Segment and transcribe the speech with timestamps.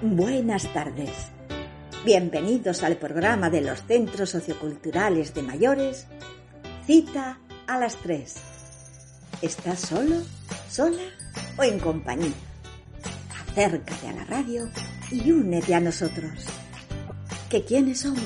[0.00, 1.10] Buenas tardes.
[2.04, 6.06] Bienvenidos al programa de los Centros Socioculturales de Mayores.
[6.86, 8.36] Cita a las tres.
[9.42, 10.22] ¿Estás solo,
[10.70, 11.02] sola
[11.58, 12.34] o en compañía?
[13.50, 14.70] Acércate a la radio
[15.10, 16.46] y únete a nosotros.
[17.50, 18.20] ¿Que quiénes somos?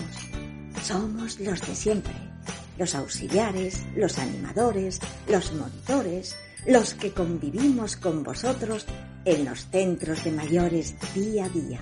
[0.82, 2.12] Somos los de siempre.
[2.76, 8.86] Los auxiliares, los animadores, los monitores, los que convivimos con vosotros
[9.24, 11.80] en los centros de mayores día a día.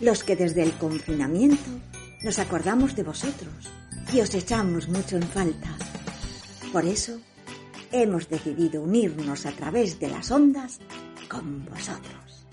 [0.00, 1.70] Los que desde el confinamiento
[2.22, 3.70] nos acordamos de vosotros
[4.12, 5.76] y os echamos mucho en falta.
[6.72, 7.20] Por eso
[7.92, 10.78] hemos decidido unirnos a través de las ondas
[11.28, 12.46] con vosotros.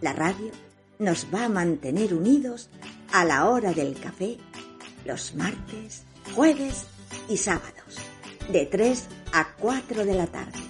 [0.00, 0.50] La radio
[0.98, 2.68] nos va a mantener unidos
[3.12, 4.38] a la hora del café
[5.04, 6.84] los martes, jueves
[7.28, 7.96] y sábados,
[8.50, 9.04] de 3
[9.34, 10.60] a 4 de la tarde.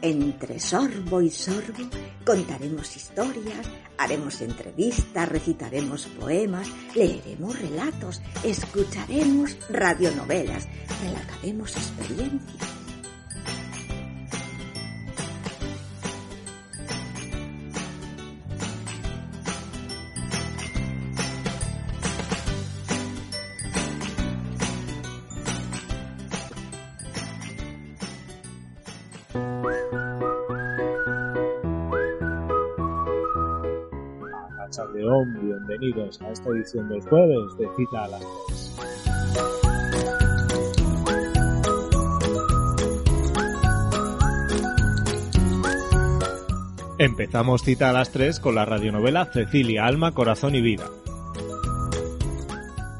[0.00, 1.90] Entre sorbo y sorbo
[2.24, 3.66] contaremos historias,
[3.98, 10.68] haremos entrevistas, recitaremos poemas, leeremos relatos, escucharemos radionovelas,
[11.02, 12.73] relataremos experiencias.
[35.78, 38.74] Bienvenidos a esta edición del jueves de Cita a las 3.
[46.98, 50.88] Empezamos Cita a las 3 con la radionovela Cecilia, Alma, Corazón y Vida.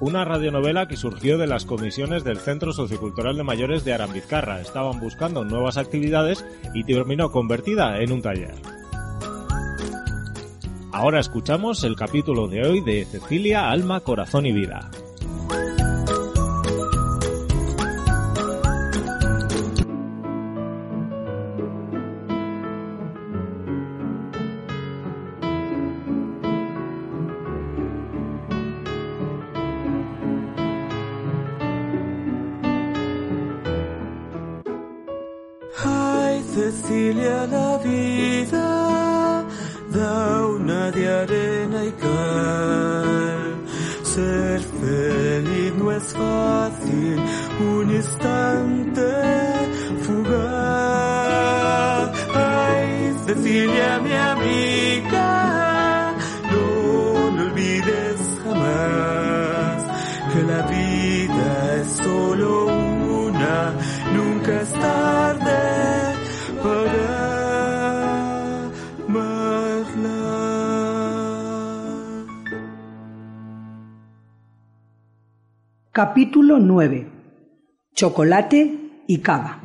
[0.01, 4.61] Una radionovela que surgió de las comisiones del Centro Sociocultural de Mayores de Arambizcarra.
[4.61, 8.74] Estaban buscando nuevas actividades y terminó convertida en un taller.
[10.95, 14.93] Ahora escuchamos el capítulo de hoy de Cecilia, Alma, Corazón y Vida.
[75.95, 77.07] Capítulo 9.
[77.95, 79.63] Chocolate y cava.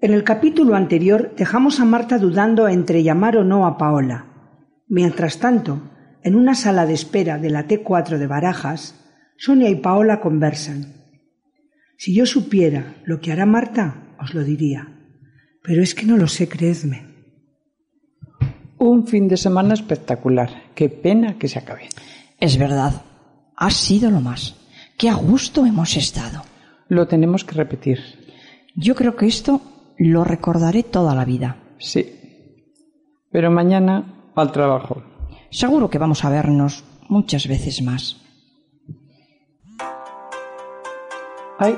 [0.00, 4.24] En el capítulo anterior dejamos a Marta dudando entre llamar o no a Paola.
[4.88, 5.82] Mientras tanto,
[6.22, 9.04] en una sala de espera de la T4 de Barajas,
[9.36, 10.94] Sonia y Paola conversan.
[11.98, 14.88] Si yo supiera lo que hará Marta, os lo diría.
[15.62, 17.02] Pero es que no lo sé, creedme.
[18.78, 20.48] Un fin de semana espectacular.
[20.74, 21.90] Qué pena que se acabe.
[22.40, 23.02] Es verdad,
[23.56, 24.56] ha sido lo más.
[24.96, 26.42] Qué a gusto hemos estado.
[26.88, 27.98] Lo tenemos que repetir.
[28.76, 29.60] Yo creo que esto
[29.98, 31.56] lo recordaré toda la vida.
[31.78, 32.20] Sí.
[33.30, 35.02] Pero mañana al trabajo.
[35.50, 38.20] Seguro que vamos a vernos muchas veces más.
[41.58, 41.76] Ay,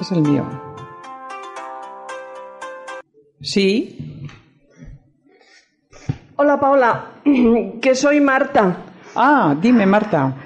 [0.00, 0.44] es el mío.
[3.40, 4.28] Sí.
[6.36, 7.12] Hola Paola,
[7.82, 8.84] que soy Marta.
[9.14, 10.36] Ah, dime, Marta.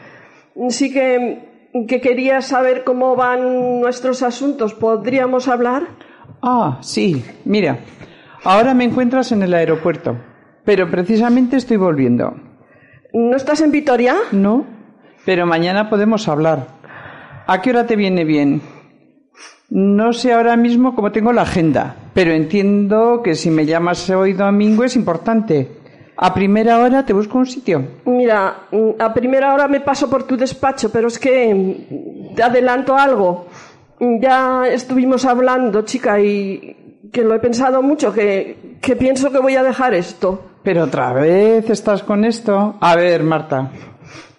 [0.68, 1.53] Sí que,
[1.88, 4.74] que quería saber cómo van nuestros asuntos.
[4.74, 5.88] ¿Podríamos hablar?
[6.42, 7.24] Ah, sí.
[7.44, 7.78] Mira,
[8.44, 10.18] Ahora me encuentras en el aeropuerto,
[10.66, 12.34] pero precisamente estoy volviendo.
[13.14, 14.16] ¿No estás en Vitoria?
[14.32, 14.66] No,
[15.24, 16.66] pero mañana podemos hablar.
[17.46, 18.60] ¿A qué hora te viene bien?
[19.70, 24.34] No sé ahora mismo cómo tengo la agenda, pero entiendo que si me llamas hoy
[24.34, 25.78] domingo es importante.
[26.16, 27.82] A primera hora te busco un sitio.
[28.05, 32.43] Mira, mm, a primera hora me paso por tu despacho, pero es que mm, te
[32.43, 33.46] adelanto algo.
[33.99, 39.38] Mm, Ya estuvimos hablando, chica, y que lo he pensado mucho, que, que pienso que
[39.38, 40.40] voy a dejar esto.
[40.62, 42.76] Pero otra vez estás con esto.
[42.81, 43.70] A ver, Marta.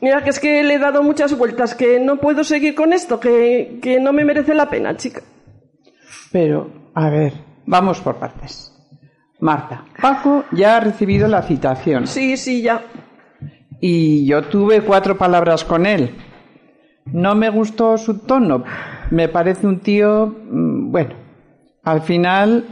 [0.02, 3.20] Mira, que es que le he dado muchas vueltas, que no puedo seguir con esto,
[3.20, 5.22] que, que no me merece la pena, chica.
[6.32, 7.34] Pero, a ver,
[7.66, 8.72] vamos por partes.
[9.40, 12.82] Marta, Paco ya ha recibido la citación Sí, sí, ya.
[13.82, 16.16] y yo tuve cuatro palabras con él.
[17.06, 18.64] No me gustó su tono.
[19.12, 21.14] Me parece un tío, mm, bueno,
[21.84, 22.66] al final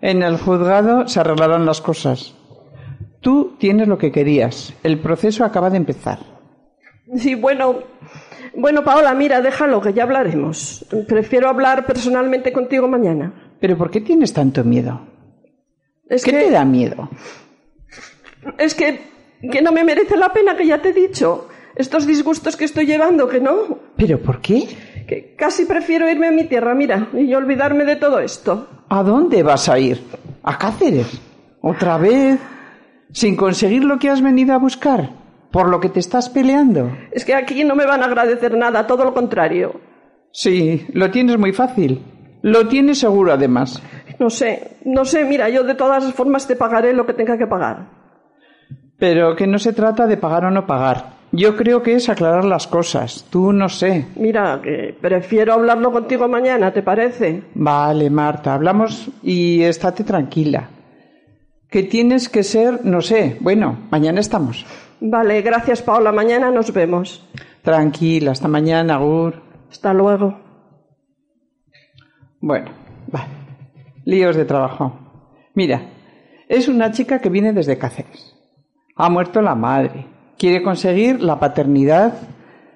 [0.00, 2.34] en el juzgado se arreglarán las cosas.
[3.20, 4.74] Tú tienes lo que querías.
[4.82, 6.18] El proceso acaba de empezar.
[7.16, 7.76] Sí, bueno,
[8.56, 10.84] bueno, Paola, mira, déjalo, que ya hablaremos.
[11.08, 13.32] Prefiero hablar personalmente contigo mañana.
[13.60, 15.00] Pero ¿por qué tienes tanto miedo?
[16.12, 17.08] Es ¿Qué que, te da miedo?
[18.58, 19.00] es que,
[19.50, 21.48] que no me merece la pena, que ya te he dicho.
[21.74, 23.78] Estos disgustos que estoy llevando, que no.
[23.96, 24.68] ¿Pero por qué?
[25.08, 28.68] Que casi prefiero irme a mi tierra, mira, y olvidarme de todo esto.
[28.90, 30.02] ¿A dónde vas a ir?
[30.42, 31.18] ¿A Cáceres?
[31.62, 32.38] ¿Otra vez?
[33.12, 35.10] ¿Sin conseguir lo que has venido a buscar?
[35.50, 36.94] ¿Por lo que te estás peleando?
[37.10, 39.80] Es que aquí no me van a agradecer nada, todo lo contrario.
[40.30, 42.02] Sí, lo tienes muy fácil.
[42.42, 43.80] Lo tienes seguro, además.
[44.18, 47.46] No sé, no sé, mira, yo de todas formas te pagaré lo que tenga que
[47.46, 47.86] pagar.
[48.98, 51.22] Pero que no se trata de pagar o no pagar.
[51.32, 53.24] Yo creo que es aclarar las cosas.
[53.30, 54.06] Tú no sé.
[54.16, 57.42] Mira, que prefiero hablarlo contigo mañana, ¿te parece?
[57.54, 60.68] Vale, Marta, hablamos y estate tranquila.
[61.70, 64.66] Que tienes que ser, no sé, bueno, mañana estamos.
[65.00, 67.26] Vale, gracias Paola, mañana nos vemos.
[67.62, 69.42] Tranquila, hasta mañana, Gur.
[69.70, 70.38] Hasta luego.
[72.40, 72.81] Bueno.
[74.04, 74.98] Líos de trabajo.
[75.54, 75.90] Mira,
[76.48, 78.34] es una chica que viene desde Cáceres.
[78.96, 80.06] Ha muerto la madre.
[80.38, 82.14] Quiere conseguir la paternidad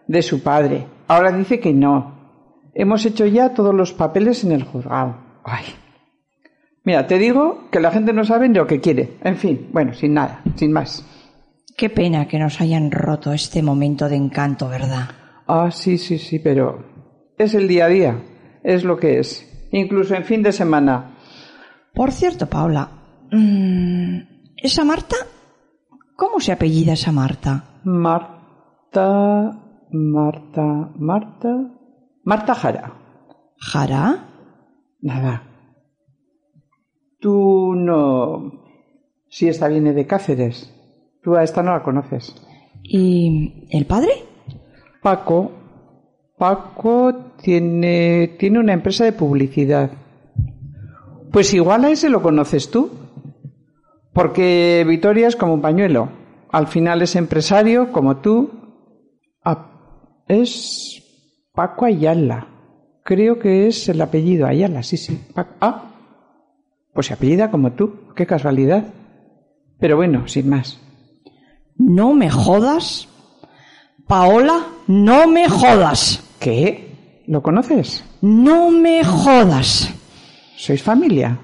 [0.06, 0.86] de su padre.
[1.08, 2.16] Ahora dice que no.
[2.74, 5.16] Hemos hecho ya todos los papeles en el juzgado.
[5.44, 5.64] Ay.
[6.84, 9.18] Mira, te digo que la gente no sabe ni lo que quiere.
[9.24, 11.04] En fin, bueno, sin nada, sin más.
[11.76, 15.10] Qué pena que nos hayan roto este momento de encanto, ¿verdad?
[15.46, 16.84] Ah, sí, sí, sí, pero
[17.36, 18.22] es el día a día.
[18.62, 19.68] Es lo que es.
[19.72, 21.15] Incluso en fin de semana.
[21.96, 22.90] Por cierto, Paula,
[23.32, 24.18] mm,
[24.58, 25.16] ¿esa Marta?
[26.14, 27.80] ¿Cómo se apellida esa Marta?
[27.84, 31.70] Marta, Marta, Marta.
[32.22, 32.92] Marta Jara.
[33.56, 34.28] ¿Jara?
[35.00, 35.42] Nada.
[37.18, 38.52] Tú no.
[39.30, 40.70] Si esta viene de Cáceres.
[41.22, 42.34] Tú a esta no la conoces.
[42.82, 44.12] ¿Y el padre?
[45.02, 45.50] Paco.
[46.36, 49.90] Paco tiene, tiene una empresa de publicidad.
[51.36, 52.92] Pues igual a ese lo conoces tú.
[54.14, 56.08] Porque Vitoria es como un pañuelo.
[56.50, 58.52] Al final es empresario, como tú.
[60.28, 61.02] Es
[61.52, 62.48] Paco Ayala.
[63.04, 65.26] Creo que es el apellido Ayala, sí, sí.
[65.60, 65.90] Ah,
[66.94, 68.14] pues se apellida como tú.
[68.16, 68.84] Qué casualidad.
[69.78, 70.80] Pero bueno, sin más.
[71.76, 73.08] No me jodas.
[74.06, 76.24] Paola, no me jodas.
[76.40, 77.24] ¿Qué?
[77.26, 78.02] ¿Lo conoces?
[78.22, 79.95] No me jodas.
[80.56, 81.38] ¿Sois familia?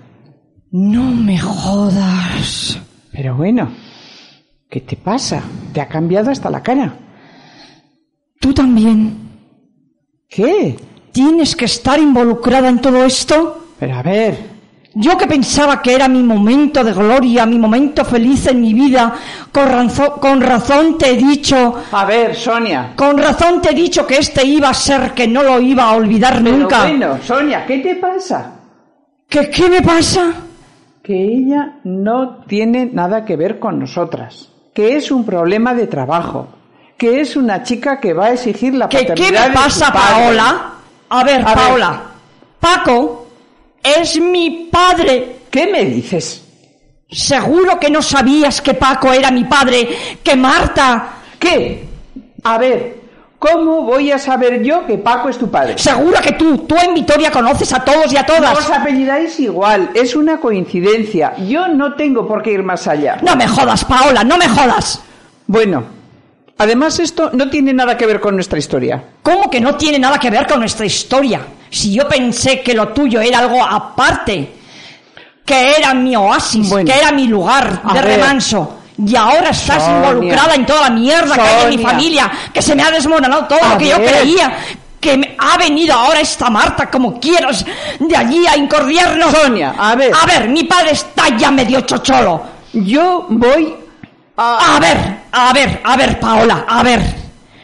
[0.70, 2.78] No me jodas.
[3.12, 3.70] Pero bueno,
[4.70, 5.42] ¿qué te pasa?
[5.72, 6.94] Te ha cambiado hasta la cara.
[8.40, 9.16] ¿Tú también
[10.28, 10.76] ¿Qué?
[11.12, 13.66] tienes que estar involucrada en todo esto?
[13.78, 14.52] Pero a ver,
[14.94, 19.14] Yo que pensaba que era mi momento de gloria, mi momento feliz en mi vida,
[19.50, 22.92] con, ranzo- con razón te he dicho, a ver, Sonia.
[22.94, 25.92] con razón te he dicho que este iba a ser que no lo iba a
[25.96, 26.82] olvidar Pero nunca.
[26.82, 28.52] bueno, Sonia, ¿qué te pasa?
[29.32, 30.34] ¿Qué, ¿Qué me pasa?
[31.02, 34.50] Que ella no tiene nada que ver con nosotras.
[34.74, 36.48] Que es un problema de trabajo.
[36.98, 39.90] Que es una chica que va a exigir la ¿Qué, paternidad qué me de pasa.
[39.90, 40.72] Paola?
[41.08, 41.54] A ver, A ver.
[41.54, 42.02] Paola.
[42.60, 43.26] Paco
[43.82, 45.36] es mi padre.
[45.50, 46.46] ¿Qué me dices?
[47.10, 49.88] Seguro que no sabías que Paco era mi padre,
[50.22, 51.14] que Marta.
[51.38, 51.84] ¿Qué?
[52.44, 53.01] A ver,
[53.42, 55.76] ¿cómo voy a saber yo que Paco es tu padre?
[55.76, 58.58] Seguro que tú, tú en Vitoria conoces a todos y a No todas.
[58.58, 61.34] os apellidáis igual, es una coincidencia.
[61.48, 63.18] Yo no tengo por qué ir más allá.
[63.20, 65.02] No me jodas, Paola, no me jodas.
[65.48, 65.82] Bueno,
[66.58, 69.02] además esto no tiene nada que ver con nuestra historia.
[69.22, 71.40] ¿Cómo que no tiene nada que ver con nuestra historia?
[71.68, 74.52] Si yo pensé que lo tuyo era algo aparte.
[75.44, 76.88] que era mi oasis, Bueno.
[76.90, 78.04] que era mi lugar de ver.
[78.04, 78.78] remanso.
[79.04, 79.96] Y ahora estás Sonia.
[80.10, 83.44] involucrada en toda la mierda que hay en mi familia, que se me ha desmoronado
[83.46, 84.56] todo A lo que yo creía.
[85.00, 87.64] Que me- ha venido ahora esta Marta, como quieras,
[87.98, 89.32] de allí a incordiarnos.
[89.32, 90.12] Sonia, a ver.
[90.14, 92.40] A ver, mi padre está ya medio chocholo.
[92.72, 93.74] Yo voy
[94.36, 94.76] a...
[94.76, 94.96] A ver,
[95.32, 97.00] a ver, a ver, Paola, a ver.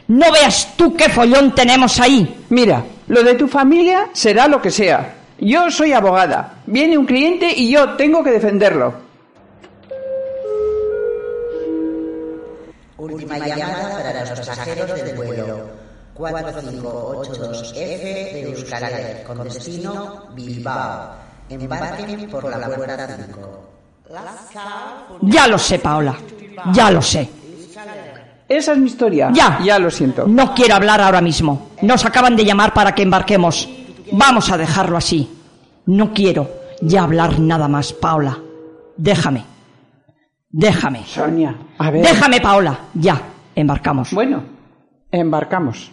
[0.09, 2.45] No veas tú qué follón tenemos ahí.
[2.49, 5.15] Mira, lo de tu familia será lo que sea.
[5.39, 6.55] Yo soy abogada.
[6.67, 9.08] Viene un cliente y yo tengo que defenderlo.
[13.19, 15.71] Última llamada para los pasajeros del vuelo
[16.17, 21.15] 4582F de Euskaltel con destino Bilbao.
[21.49, 23.71] Embarquen por la puerta 5.
[25.23, 26.17] Ya lo sé, Paola.
[26.73, 27.29] Ya lo sé.
[28.49, 29.31] Esa es mi historia.
[29.33, 29.59] Ya.
[29.65, 30.25] Ya lo siento.
[30.29, 31.71] No quiero hablar ahora mismo.
[31.83, 33.69] Nos acaban de llamar para que embarquemos.
[34.13, 35.29] Vamos a dejarlo así.
[35.87, 36.49] No quiero
[36.83, 38.39] ya hablar nada más, Paola.
[38.97, 39.58] Déjame.
[40.59, 41.05] Déjame.
[41.07, 42.03] Sonia, a ver.
[42.03, 42.77] Déjame, Paola.
[42.95, 43.17] Ya.
[43.55, 44.13] Embarcamos.
[44.13, 44.43] Bueno,
[45.13, 45.93] embarcamos.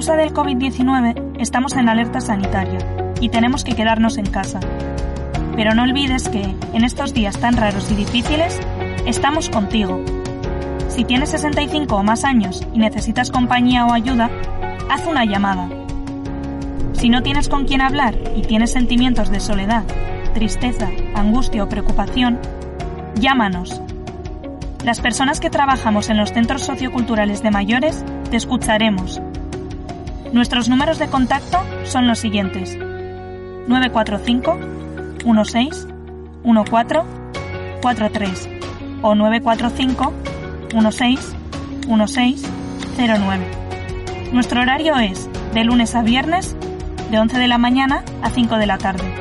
[0.00, 2.78] Causa del COVID-19 estamos en alerta sanitaria
[3.20, 4.58] y tenemos que quedarnos en casa.
[5.56, 6.40] Pero no olvides que,
[6.72, 8.58] en estos días tan raros y difíciles,
[9.04, 10.02] estamos contigo.
[10.88, 14.30] Si tienes 65 o más años y necesitas compañía o ayuda,
[14.88, 15.68] haz una llamada.
[16.94, 19.84] Si no tienes con quién hablar y tienes sentimientos de soledad,
[20.32, 22.38] tristeza, angustia o preocupación,
[23.16, 23.82] llámanos.
[24.82, 29.20] Las personas que trabajamos en los centros socioculturales de mayores te escucharemos.
[30.32, 32.78] Nuestros números de contacto son los siguientes.
[33.66, 34.58] 945
[35.24, 35.88] 16
[36.44, 37.00] 14
[37.82, 38.48] 43
[39.02, 40.12] o 945
[40.72, 41.34] 16
[41.88, 42.50] 16
[42.96, 43.44] 09.
[44.32, 46.54] Nuestro horario es de lunes a viernes
[47.10, 49.12] de 11 de la mañana a 5 de la tarde.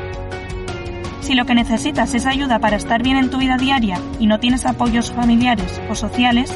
[1.22, 4.40] Si lo que necesitas es ayuda para estar bien en tu vida diaria y no
[4.40, 6.56] tienes apoyos familiares o sociales,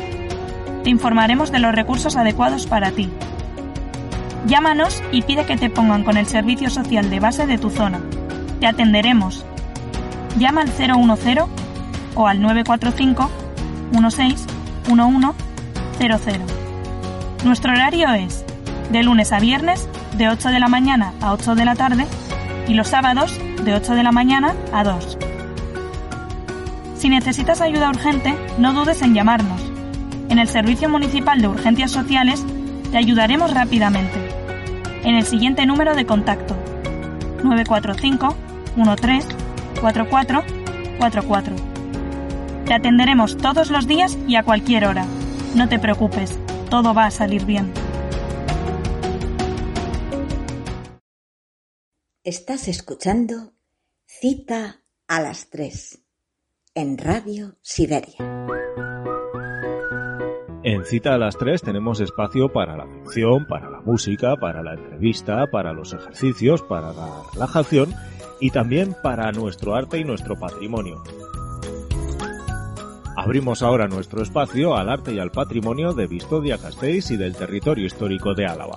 [0.83, 3.10] te informaremos de los recursos adecuados para ti.
[4.45, 8.01] Llámanos y pide que te pongan con el servicio social de base de tu zona.
[8.59, 9.45] Te atenderemos.
[10.38, 11.45] Llama al 010
[12.15, 13.29] o al 945
[13.91, 14.45] 16
[14.88, 16.41] 1100.
[17.45, 18.45] Nuestro horario es
[18.91, 22.05] de lunes a viernes de 8 de la mañana a 8 de la tarde
[22.67, 25.17] y los sábados de 8 de la mañana a 2.
[26.97, 29.62] Si necesitas ayuda urgente, no dudes en llamarnos.
[30.29, 32.43] En el Servicio Municipal de Urgencias Sociales
[32.91, 34.22] te ayudaremos rápidamente.
[35.03, 36.55] En el siguiente número de contacto
[37.43, 38.36] 945
[39.01, 39.27] 13
[39.81, 40.43] 44
[40.98, 41.55] 44.
[42.65, 45.05] Te atenderemos todos los días y a cualquier hora.
[45.55, 47.74] No te preocupes, todo va a salir bien.
[52.24, 53.53] Estás escuchando
[54.05, 56.00] Cita a las 3
[56.75, 58.15] en Radio Siberia.
[60.65, 64.75] En Cita a las 3 tenemos espacio para la ficción, para la música, para la
[64.75, 67.93] entrevista, para los ejercicios, para la relajación
[68.39, 71.03] y también para nuestro arte y nuestro patrimonio.
[73.17, 77.86] Abrimos ahora nuestro espacio al arte y al patrimonio de Vistodia Gasteiz y del territorio
[77.86, 78.75] histórico de Álava.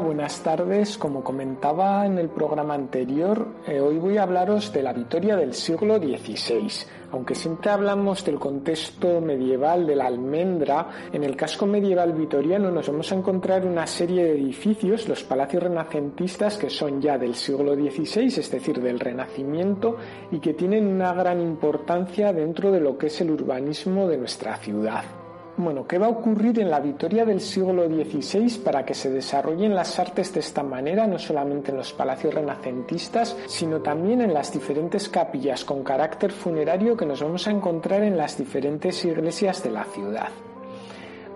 [0.00, 0.96] Buenas tardes.
[0.96, 5.54] Como comentaba en el programa anterior, eh, hoy voy a hablaros de la Vitoria del
[5.54, 6.68] siglo XVI.
[7.10, 12.88] Aunque siempre hablamos del contexto medieval de la almendra, en el casco medieval vitoriano nos
[12.88, 17.74] vamos a encontrar una serie de edificios, los palacios renacentistas, que son ya del siglo
[17.74, 19.96] XVI, es decir, del Renacimiento,
[20.30, 24.56] y que tienen una gran importancia dentro de lo que es el urbanismo de nuestra
[24.56, 25.21] ciudad.
[25.54, 29.74] Bueno, ¿qué va a ocurrir en la Vitoria del siglo XVI para que se desarrollen
[29.74, 34.50] las artes de esta manera, no solamente en los palacios renacentistas, sino también en las
[34.50, 39.70] diferentes capillas con carácter funerario que nos vamos a encontrar en las diferentes iglesias de
[39.70, 40.30] la ciudad?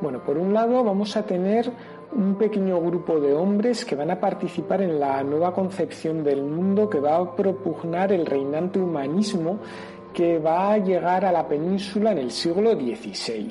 [0.00, 1.70] Bueno, por un lado vamos a tener
[2.12, 6.88] un pequeño grupo de hombres que van a participar en la nueva concepción del mundo
[6.88, 9.58] que va a propugnar el reinante humanismo
[10.14, 13.50] que va a llegar a la península en el siglo XVI.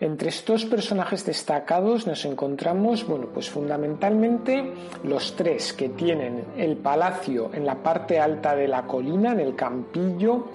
[0.00, 4.72] Entre estos personajes destacados nos encontramos, bueno, pues fundamentalmente
[5.04, 9.54] los tres que tienen el palacio en la parte alta de la colina, en el
[9.54, 10.48] Campillo,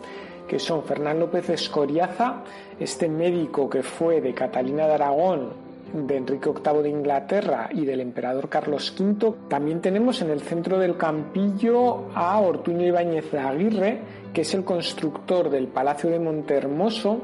[0.47, 2.43] que son Fernán López Escoriaza,
[2.79, 8.01] este médico que fue de Catalina de Aragón de Enrique VIII de Inglaterra y del
[8.01, 9.33] emperador Carlos V.
[9.47, 14.01] También tenemos en el centro del Campillo a Ortuño Ibáñez de Aguirre,
[14.33, 17.19] que es el constructor del Palacio de Montehermoso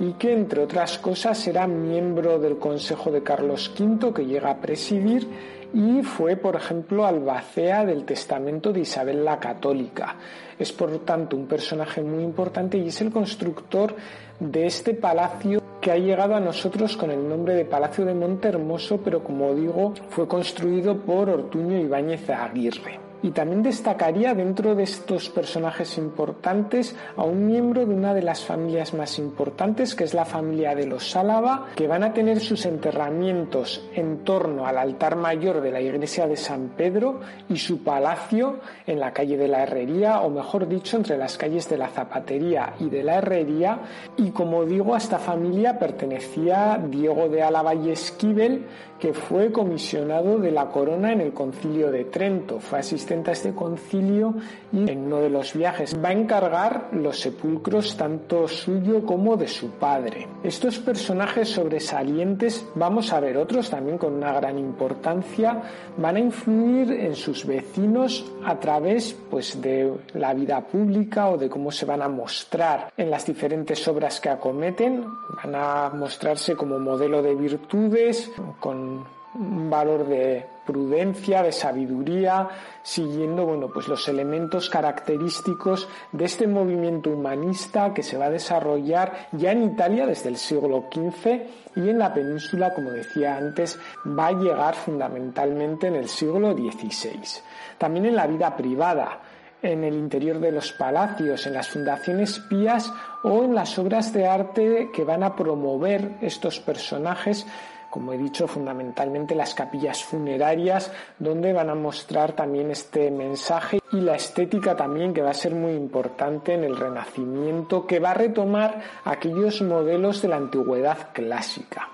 [0.00, 4.60] y que, entre otras cosas, era miembro del Consejo de Carlos V, que llega a
[4.60, 5.28] presidir,
[5.74, 10.16] y fue, por ejemplo, albacea del testamento de Isabel la Católica.
[10.58, 13.94] Es, por tanto, un personaje muy importante y es el constructor
[14.40, 19.00] de este palacio que ha llegado a nosotros con el nombre de Palacio de Montehermoso,
[19.04, 23.07] pero como digo, fue construido por Ortuño Ibáñez Aguirre.
[23.22, 28.44] Y también destacaría dentro de estos personajes importantes a un miembro de una de las
[28.44, 32.64] familias más importantes, que es la familia de los Álava, que van a tener sus
[32.66, 38.60] enterramientos en torno al altar mayor de la iglesia de San Pedro y su palacio
[38.86, 42.74] en la calle de la Herrería, o mejor dicho, entre las calles de la Zapatería
[42.78, 43.80] y de la Herrería.
[44.16, 48.66] Y como digo, a esta familia pertenecía Diego de Álava y Esquivel,
[48.98, 52.58] que fue comisionado de la corona en el concilio de Trento.
[52.58, 52.80] Fue
[53.14, 54.34] este concilio
[54.72, 59.48] y en uno de los viajes va a encargar los sepulcros tanto suyo como de
[59.48, 60.28] su padre.
[60.42, 65.62] Estos personajes sobresalientes, vamos a ver otros también con una gran importancia,
[65.96, 71.48] van a influir en sus vecinos a través pues de la vida pública o de
[71.48, 75.04] cómo se van a mostrar en las diferentes obras que acometen,
[75.42, 82.46] van a mostrarse como modelo de virtudes con un valor de prudencia, de sabiduría,
[82.82, 89.28] siguiendo bueno, pues los elementos característicos de este movimiento humanista que se va a desarrollar
[89.32, 91.40] ya en Italia desde el siglo XV
[91.76, 97.40] y en la península, como decía antes, va a llegar fundamentalmente en el siglo XVI.
[97.78, 99.20] También en la vida privada,
[99.62, 104.26] en el interior de los palacios, en las fundaciones pías o en las obras de
[104.26, 107.46] arte que van a promover estos personajes
[107.90, 114.00] como he dicho, fundamentalmente las capillas funerarias, donde van a mostrar también este mensaje y
[114.00, 118.14] la estética también que va a ser muy importante en el Renacimiento, que va a
[118.14, 121.88] retomar aquellos modelos de la antigüedad clásica.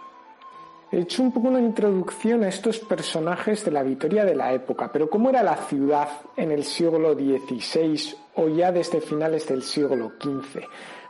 [0.91, 4.91] He hecho un poco una introducción a estos personajes de la Vitoria de la época,
[4.93, 10.13] pero ¿cómo era la ciudad en el siglo XVI o ya desde finales del siglo
[10.21, 10.63] XV?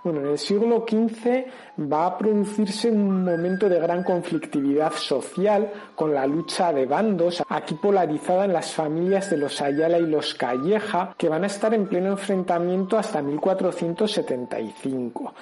[0.05, 1.47] Bueno, en el siglo XV
[1.91, 7.77] va a producirse un momento de gran conflictividad social con la lucha de bandos, aquí
[7.77, 11.87] polarizada en las familias de los Ayala y los Calleja, que van a estar en
[11.87, 15.33] pleno enfrentamiento hasta 1475.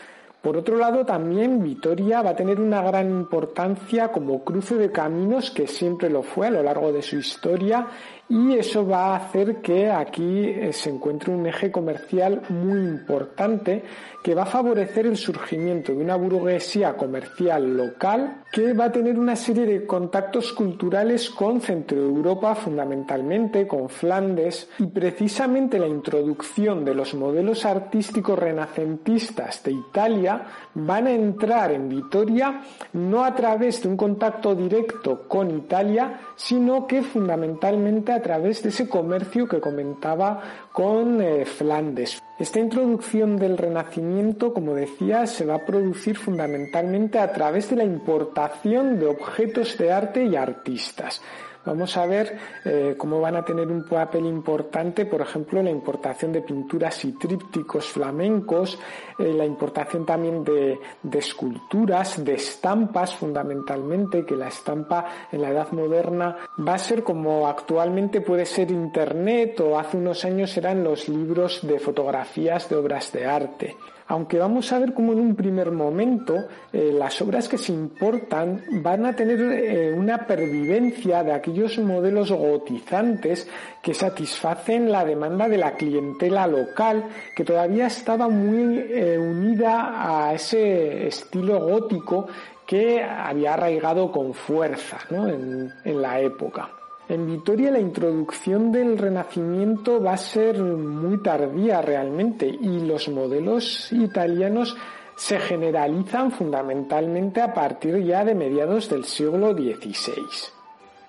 [0.43, 5.53] Por otro lado, también Vitoria va a tener una gran importancia como cruce de caminos
[5.53, 7.87] que siempre lo fue a lo largo de su historia
[8.29, 13.83] y eso va a hacer que aquí eh, se encuentre un eje comercial muy importante
[14.23, 19.19] que va a favorecer el surgimiento de una burguesía comercial local que va a tener
[19.19, 26.85] una serie de contactos culturales con Centro Europa fundamentalmente, con Flandes y precisamente la introducción
[26.85, 33.83] de los modelos artísticos renacentistas de Italia van a entrar en Vitoria no a través
[33.83, 39.61] de un contacto directo con Italia, sino que fundamentalmente a través de ese comercio que
[39.61, 42.23] comentaba con eh, Flandes.
[42.39, 47.85] Esta introducción del Renacimiento, como decía, se va a producir fundamentalmente a través de la
[47.85, 51.23] importación de objetos de arte y artistas.
[51.65, 56.33] Vamos a ver eh, cómo van a tener un papel importante, por ejemplo, la importación
[56.33, 58.79] de pinturas y trípticos flamencos,
[59.19, 65.71] la importación también de, de esculturas, de estampas fundamentalmente, que la estampa en la edad
[65.73, 71.09] moderna va a ser como actualmente puede ser Internet o hace unos años eran los
[71.09, 73.77] libros de fotografías de obras de arte
[74.13, 76.35] aunque vamos a ver cómo en un primer momento
[76.71, 82.31] eh, las obras que se importan van a tener eh, una pervivencia de aquellos modelos
[82.31, 83.49] gotizantes
[83.83, 90.35] que satisfacen la demanda de la clientela local que todavía estaba muy eh, unida a
[90.35, 92.27] ese estilo gótico
[92.67, 96.82] que había arraigado con fuerza en la época.
[97.09, 103.93] En Vitoria la introducción del Renacimiento va a ser muy tardía realmente y los modelos
[103.93, 104.77] italianos
[105.17, 110.23] se generalizan fundamentalmente a partir ya de mediados del siglo XVI.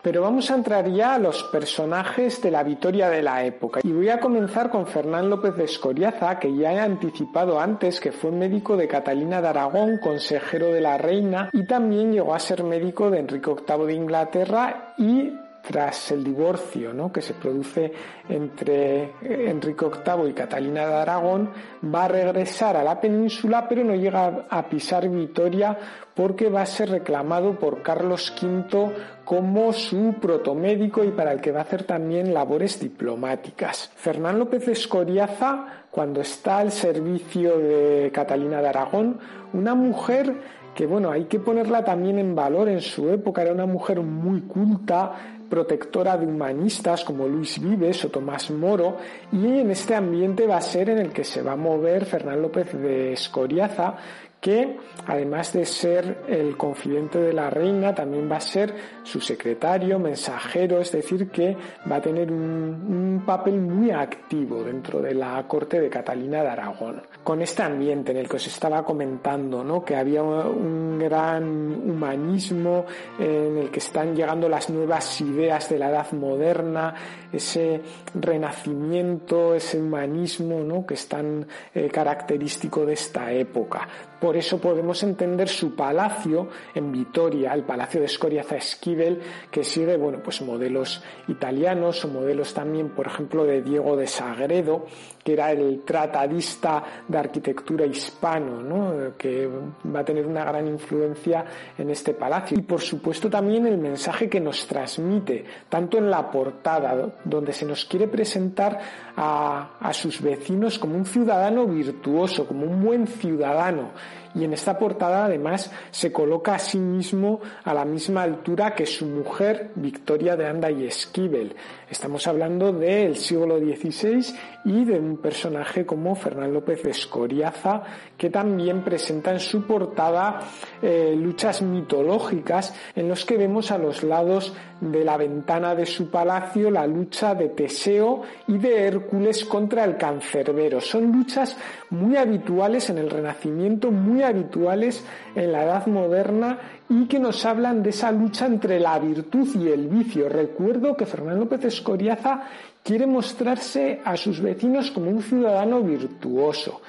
[0.01, 3.79] Pero vamos a entrar ya a los personajes de la Vitoria de la época.
[3.83, 8.11] Y voy a comenzar con Fernán López de Escoriaza, que ya he anticipado antes que
[8.11, 12.63] fue médico de Catalina de Aragón, consejero de la reina, y también llegó a ser
[12.65, 15.31] médico de Enrique VIII de Inglaterra y
[15.65, 17.11] tras el divorcio ¿no?
[17.11, 17.91] que se produce
[18.27, 21.49] entre Enrique VIII y Catalina de Aragón,
[21.83, 25.77] va a regresar a la península, pero no llega a pisar Vitoria
[26.13, 28.91] porque va a ser reclamado por Carlos V
[29.25, 33.91] como su protomédico y para el que va a hacer también labores diplomáticas.
[33.95, 39.19] Fernán López Escoriaza, cuando está al servicio de Catalina de Aragón,
[39.53, 40.35] una mujer
[40.75, 44.41] que bueno, hay que ponerla también en valor en su época, era una mujer muy
[44.41, 45.13] culta,
[45.53, 48.97] protectora de humanistas como Luis Vives o Tomás Moro,
[49.31, 52.41] y en este ambiente va a ser en el que se va a mover Fernán
[52.41, 53.95] López de Escoriaza,
[54.43, 54.75] que
[55.07, 60.81] además de ser el confidente de la reina, también va a ser su secretario, mensajero,
[60.81, 61.55] es decir, que
[61.89, 67.01] va a tener un, papel muy activo dentro de la corte de Catalina de Aragón.
[67.23, 69.85] Con este ambiente en el que os estaba comentando, ¿no?
[69.85, 71.45] que había un gran
[71.89, 72.85] humanismo
[73.17, 76.93] en el que están llegando las nuevas ideas de la edad moderna,
[77.31, 77.81] ese
[78.13, 80.85] renacimiento, ese humanismo ¿no?
[80.85, 83.87] que es tan eh, característico de esta época.
[84.23, 89.19] Por eso podemos entender su palacio en Vitoria, el Palacio de Escoriaza Esquivel,
[89.51, 94.85] que sigue, bueno, pues modelos italianos o modelos también, por ejemplo, de Diego de Sagredo,
[95.23, 99.17] que era el tratadista de arquitectura hispano, ¿no?
[99.17, 99.49] que
[99.93, 101.45] va a tener una gran influencia
[101.77, 102.57] en este palacio.
[102.57, 107.65] Y por supuesto también el mensaje que nos transmite, tanto en la portada, donde se
[107.65, 108.79] nos quiere presentar
[109.15, 113.91] a, a sus vecinos como un ciudadano virtuoso, como un buen ciudadano,
[114.35, 118.85] y en esta portada además se coloca a sí mismo a la misma altura que
[118.85, 121.55] su mujer Victoria de Anda y Esquivel.
[121.89, 124.33] Estamos hablando del siglo XVI
[124.65, 127.83] y de personaje como Fernán López de Escoriaza
[128.17, 130.39] que también presenta en su portada
[130.81, 136.09] eh, luchas mitológicas en los que vemos a los lados de la ventana de su
[136.09, 140.81] palacio la lucha de Teseo y de Hércules contra el cancerbero.
[140.81, 141.57] Son luchas
[141.93, 147.83] muy habituales en el Renacimiento, muy habituales en la Edad Moderna y que nos hablan
[147.83, 150.27] de esa lucha entre la virtud y el vicio.
[150.27, 152.43] Recuerdo que Fernando López Escoriaza
[152.83, 156.81] quiere mostrarse a sus vecinos como un ciudadano virtuoso.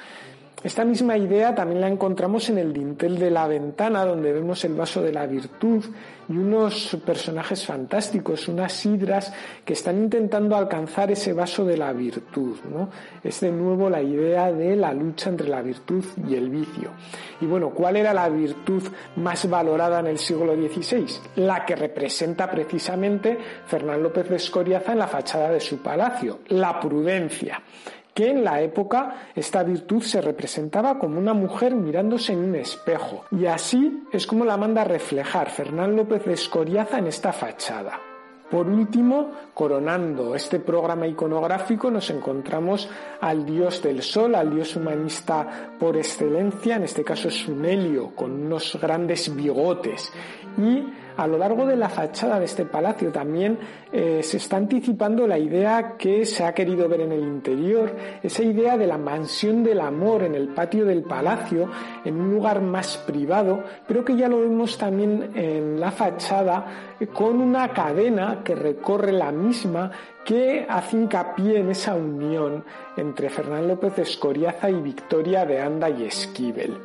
[0.65, 4.73] Esta misma idea también la encontramos en el dintel de la ventana, donde vemos el
[4.73, 5.85] vaso de la virtud
[6.27, 9.31] y unos personajes fantásticos, unas sidras
[9.63, 12.57] que están intentando alcanzar ese vaso de la virtud.
[12.73, 12.89] ¿no?
[13.23, 16.93] Es de nuevo la idea de la lucha entre la virtud y el vicio.
[17.43, 18.85] Y bueno, ¿cuál era la virtud
[19.17, 21.05] más valorada en el siglo XVI?
[21.45, 26.81] La que representa precisamente Fernán López de Escoriaza en la fachada de su palacio, la
[26.81, 27.61] prudencia
[28.15, 33.25] que en la época esta virtud se representaba como una mujer mirándose en un espejo.
[33.33, 38.01] Y así es como la manda a reflejar Fernán López de Escoriaza en esta fachada.
[38.51, 42.89] Por último, coronando este programa iconográfico, nos encontramos
[43.21, 48.31] al dios del sol, al dios humanista por excelencia, en este caso es Sunelio, con
[48.31, 50.13] unos grandes bigotes.
[50.57, 50.85] Y
[51.17, 53.59] a lo largo de la fachada de este palacio también
[53.93, 58.43] eh, se está anticipando la idea que se ha querido ver en el interior, esa
[58.43, 61.71] idea de la mansión del amor en el patio del palacio,
[62.05, 67.07] en un lugar más privado, pero que ya lo vemos también en la fachada eh,
[67.07, 69.91] con una cadena que recorre la misma
[70.25, 72.65] que hace hincapié en esa unión
[72.97, 76.79] entre Fernán López de Escoriaza y Victoria de Anda y Esquivel.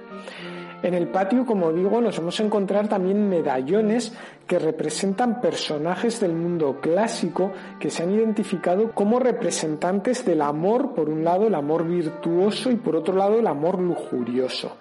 [0.82, 4.14] En el patio, como digo, nos vamos a encontrar también medallones
[4.48, 11.10] que representan personajes del mundo clásico que se han identificado como representantes del amor, por
[11.10, 14.78] un lado el amor virtuoso y por otro lado el amor lujurioso.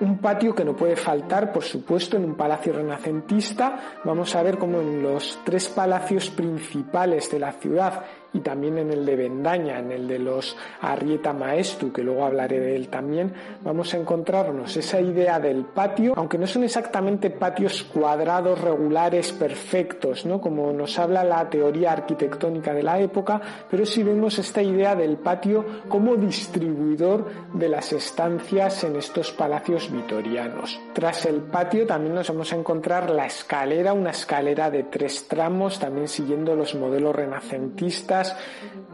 [0.00, 4.00] Un patio que no puede faltar, por supuesto, en un palacio renacentista.
[4.04, 8.90] Vamos a ver cómo en los tres palacios principales de la ciudad y también en
[8.90, 13.32] el de Vendaña, en el de los Arrieta Maestu, que luego hablaré de él también,
[13.62, 20.26] vamos a encontrarnos esa idea del patio, aunque no son exactamente patios cuadrados, regulares, perfectos,
[20.26, 20.40] ¿no?
[20.40, 25.16] Como nos habla la teoría arquitectónica de la época, pero sí vemos esta idea del
[25.16, 30.80] patio como distribuidor de las estancias en estos palacios vitorianos.
[30.92, 35.78] Tras el patio también nos vamos a encontrar la escalera, una escalera de tres tramos,
[35.78, 38.23] también siguiendo los modelos renacentistas,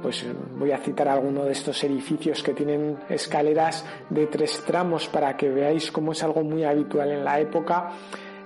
[0.02, 0.24] pues
[0.56, 5.48] voy a citar alguno de estos edificios que tienen escaleras de tres tramos para que
[5.48, 7.92] veáis cómo es algo muy habitual en la época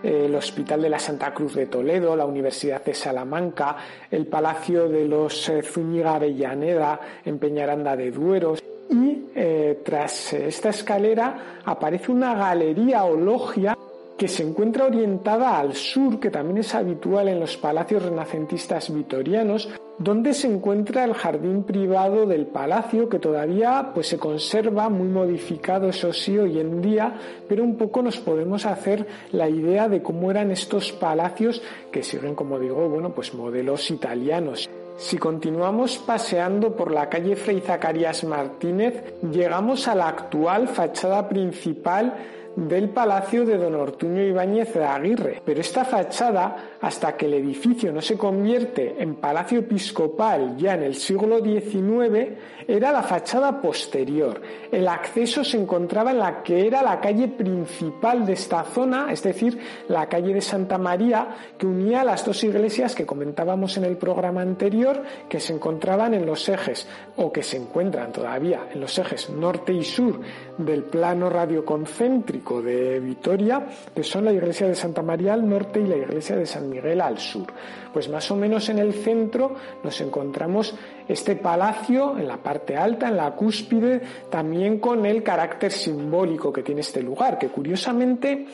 [0.04, 3.76] el Hospital de la Santa Cruz de Toledo, la Universidad de Salamanca,
[4.10, 8.54] el Palacio de los eh, Zúñiga Avellaneda en Peñaranda de Duero.
[8.90, 13.76] Y eh, tras esta escalera aparece una galería o logia
[14.16, 19.70] que se encuentra orientada al sur, que también es habitual en los palacios renacentistas vitorianos,
[19.98, 25.88] donde se encuentra el jardín privado del palacio, que todavía pues se conserva muy modificado,
[25.88, 27.14] eso sí, hoy en día,
[27.48, 32.34] pero un poco nos podemos hacer la idea de cómo eran estos palacios que siguen,
[32.34, 34.68] como digo, bueno, pues modelos italianos.
[34.96, 42.14] Si continuamos paseando por la calle Fray Zacarías Martínez, llegamos a la actual fachada principal
[42.56, 45.42] del palacio de don Ortuño Ibáñez de Aguirre.
[45.44, 50.82] Pero esta fachada, hasta que el edificio no se convierte en palacio episcopal ya en
[50.84, 52.32] el siglo XIX,
[52.66, 54.40] era la fachada posterior.
[54.70, 59.22] El acceso se encontraba en la que era la calle principal de esta zona, es
[59.22, 63.96] decir, la calle de Santa María, que unía las dos iglesias que comentábamos en el
[63.96, 68.98] programa anterior, que se encontraban en los ejes, o que se encuentran todavía en los
[68.98, 70.20] ejes norte y sur
[70.58, 75.86] del plano radioconcéntrico de Vitoria, que son la iglesia de Santa María al norte y
[75.86, 77.46] la iglesia de San Miguel al sur.
[77.92, 80.74] Pues más o menos en el centro nos encontramos
[81.06, 86.62] este palacio en la parte alta, en la cúspide, también con el carácter simbólico que
[86.62, 88.46] tiene este lugar, que curiosamente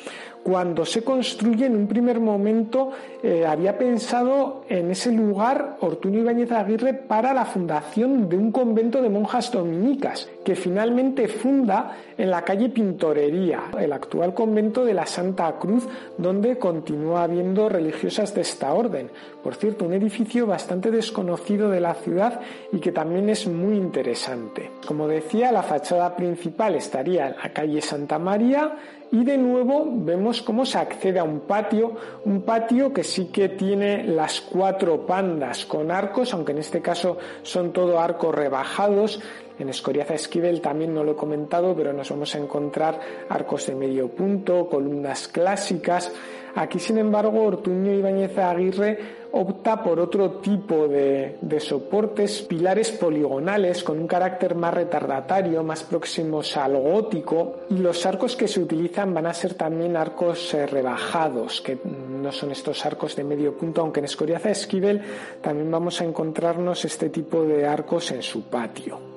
[0.43, 2.91] cuando se construye en un primer momento
[3.23, 9.03] eh, había pensado en ese lugar Ortuño Ibáñez Aguirre para la fundación de un convento
[9.03, 15.07] de monjas dominicas que finalmente funda en la calle Pintorería, el actual convento de la
[15.07, 19.11] Santa Cruz, donde continúa habiendo religiosas de esta orden.
[19.43, 22.41] Por cierto, un edificio bastante desconocido de la ciudad
[22.73, 24.71] y que también es muy interesante.
[24.87, 28.77] Como decía, la fachada principal estaría en la calle Santa María
[29.13, 31.95] y de nuevo vemos cómo se accede a un patio,
[32.25, 37.19] un patio que sí que tiene las cuatro pandas con arcos, aunque en este caso
[37.43, 39.21] son todo arcos rebajados.
[39.59, 43.75] En Escoriaza Esquivel también no lo he comentado, pero nos vamos a encontrar arcos de
[43.75, 46.13] medio punto, columnas clásicas.
[46.55, 53.99] Aquí, sin embargo, Ortuño Ibáñez Aguirre opta por otro tipo de, soportes, pilares poligonales con
[53.99, 59.27] un carácter más retardatario, más próximos al gótico, y los arcos que se utilizan van
[59.27, 64.01] a ser también arcos eh, rebajados, que no son estos arcos de medio punto, aunque
[64.01, 65.01] en Escoriaza Esquivel
[65.41, 69.11] también vamos a encontrarnos este tipo de arcos en su patio.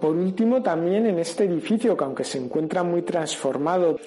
[0.00, 3.98] Por último, también en este edificio, que aunque se encuentra muy transformado,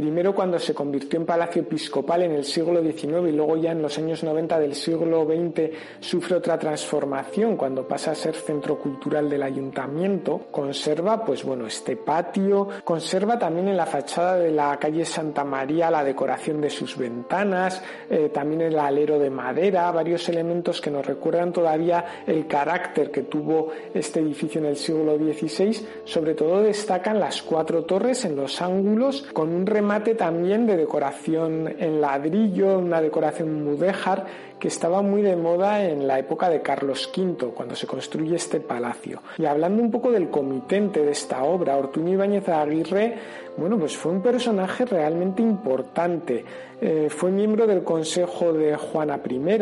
[0.00, 3.82] primero cuando se convirtió en palacio episcopal en el siglo XIX y luego ya en
[3.82, 7.54] los años 90 del siglo XX sufre otra transformación.
[7.54, 13.68] Cuando pasa a ser centro cultural del ayuntamiento, conserva pues bueno este patio, conserva también
[13.68, 18.62] en la fachada de la calle Santa María la decoración de sus ventanas, eh, también
[18.62, 24.20] el alero de madera, varios elementos que nos recuerdan todavía el carácter que tuvo este
[24.20, 29.52] edificio en el siglo XVI, sobre todo destacan las cuatro torres en los ángulos con
[29.52, 34.24] un remate también de decoración en ladrillo, una decoración mudéjar
[34.60, 38.60] que estaba muy de moda en la época de Carlos V, cuando se construye este
[38.60, 39.20] palacio.
[39.38, 43.16] Y hablando un poco del comitente de esta obra, Ortuño Ibáñez Aguirre,
[43.56, 46.44] bueno, pues fue un personaje realmente importante.
[46.80, 49.58] Eh, fue miembro del Consejo de Juana I,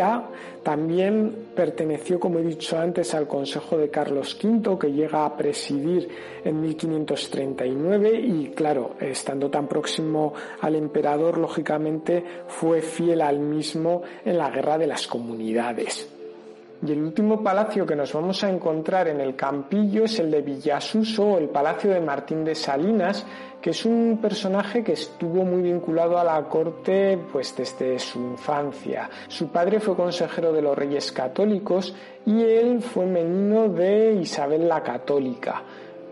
[0.63, 6.09] también perteneció, como he dicho antes, al Consejo de Carlos V, que llega a presidir
[6.45, 14.39] en 1539 y, claro, estando tan próximo al emperador, lógicamente fue fiel al mismo en
[14.39, 16.18] la guerra de las comunidades.
[16.81, 20.43] Y el último palacio que nos vamos a encontrar en el Campillo es el de
[20.43, 23.27] Villasuso el Palacio de Martín de Salinas,
[23.61, 29.11] que es un personaje que estuvo muy vinculado a la corte pues desde su infancia.
[29.27, 31.93] Su padre fue consejero de los Reyes Católicos
[32.25, 35.63] y él fue menino de Isabel la Católica.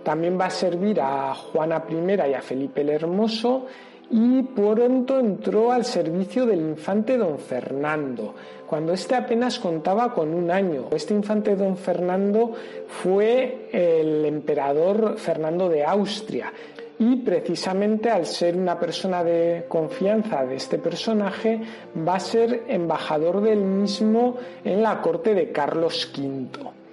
[0.02, 3.66] También va a servir a Juana I y a Felipe el Hermoso
[4.11, 8.35] y pronto entró al servicio del infante don Fernando,
[8.66, 10.88] cuando éste apenas contaba con un año.
[10.92, 12.53] Este infante don Fernando
[12.87, 16.53] fue el emperador Fernando de Austria
[16.99, 21.61] y precisamente al ser una persona de confianza de este personaje
[22.07, 26.86] va a ser embajador del mismo en la corte de Carlos V.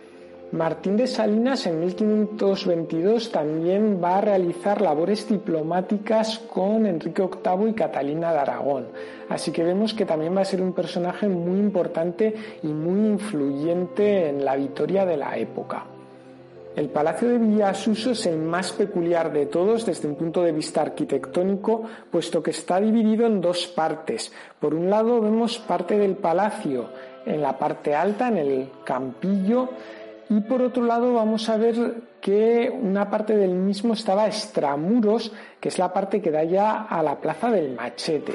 [0.54, 7.74] Martín de Salinas en 1522 también va a realizar labores diplomáticas con Enrique VIII y
[7.74, 8.86] Catalina de Aragón.
[9.30, 14.30] Así que vemos que también va a ser un personaje muy importante y muy influyente
[14.30, 15.86] en la Vitoria de la época.
[16.76, 20.84] El Palacio de Villasuso es el más peculiar de todos desde un punto de vista
[20.84, 24.32] arquitectónico, puesto que está dividido en dos partes.
[24.60, 26.90] Por un lado vemos parte del palacio
[27.26, 29.70] en la parte alta, en el campillo,
[30.36, 31.76] y por otro lado vamos a ver
[32.20, 37.04] que una parte del mismo estaba extramuros, que es la parte que da ya a
[37.04, 38.34] la plaza del machete.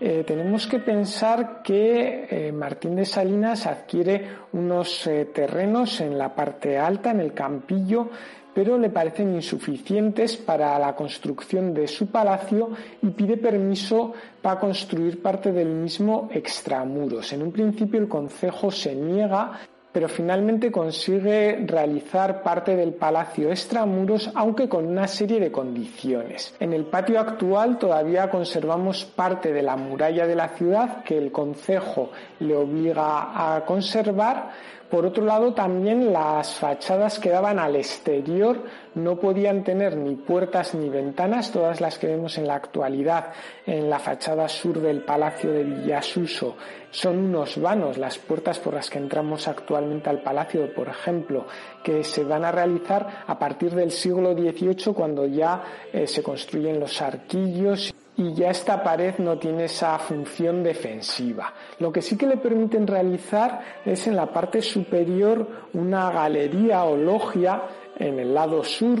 [0.00, 6.34] Eh, tenemos que pensar que eh, Martín de Salinas adquiere unos eh, terrenos en la
[6.34, 8.08] parte alta, en el campillo,
[8.52, 12.70] pero le parecen insuficientes para la construcción de su palacio
[13.00, 17.32] y pide permiso para construir parte del mismo extramuros.
[17.32, 19.60] En un principio el concejo se niega
[19.92, 26.54] pero finalmente consigue realizar parte del palacio extramuros, aunque con una serie de condiciones.
[26.60, 31.32] En el patio actual todavía conservamos parte de la muralla de la ciudad que el
[31.32, 34.50] concejo le obliga a conservar,
[34.90, 40.74] por otro lado, también las fachadas que daban al exterior no podían tener ni puertas
[40.74, 43.32] ni ventanas, todas las que vemos en la actualidad
[43.66, 46.56] en la fachada sur del Palacio de Villasuso.
[46.90, 51.46] Son unos vanos, las puertas por las que entramos actualmente al palacio, por ejemplo,
[51.84, 56.80] que se van a realizar a partir del siglo XVIII cuando ya eh, se construyen
[56.80, 61.54] los arquillos y ya esta pared no tiene esa función defensiva.
[61.78, 66.96] Lo que sí que le permiten realizar es en la parte superior una galería o
[66.96, 67.62] logia
[67.96, 68.98] en el lado sur,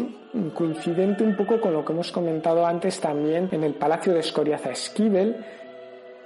[0.54, 4.70] coincidente un poco con lo que hemos comentado antes también en el Palacio de Escoriaza
[4.70, 5.44] Esquivel,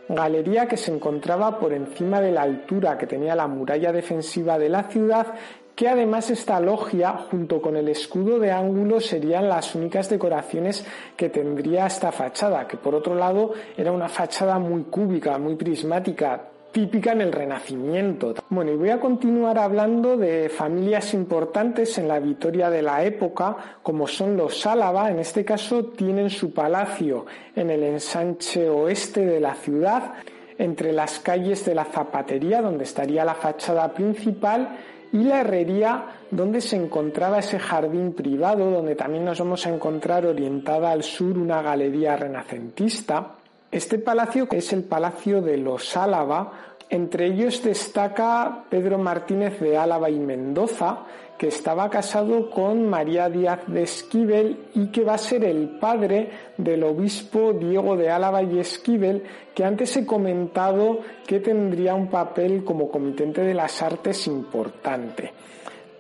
[0.09, 4.69] galería que se encontraba por encima de la altura que tenía la muralla defensiva de
[4.69, 5.29] la ciudad
[5.75, 10.85] que además esta logia junto con el escudo de ángulo serían las únicas decoraciones
[11.17, 16.49] que tendría esta fachada, que por otro lado era una fachada muy cúbica, muy prismática,
[16.73, 18.35] típica en el Renacimiento.
[18.49, 23.57] Bueno, y voy a continuar hablando de familias importantes en la Vitoria de la época,
[23.83, 25.11] como son los Álava.
[25.11, 30.15] En este caso tienen su palacio en el ensanche oeste de la ciudad,
[30.59, 34.79] entre las calles de la Zapatería, donde estaría la fachada principal,
[35.13, 40.27] y la herrería donde se encontraba ese jardín privado donde también nos vamos a encontrar
[40.27, 43.33] orientada al sur una galería renacentista.
[43.71, 46.53] Este palacio es el Palacio de los Álava,
[46.91, 50.99] entre ellos destaca Pedro Martínez de Álava y Mendoza,
[51.43, 56.31] que estaba casado con María Díaz de Esquivel y que va a ser el padre
[56.57, 62.63] del obispo Diego de Álava y Esquivel, que antes he comentado que tendría un papel
[62.63, 65.33] como comitente de las artes importante.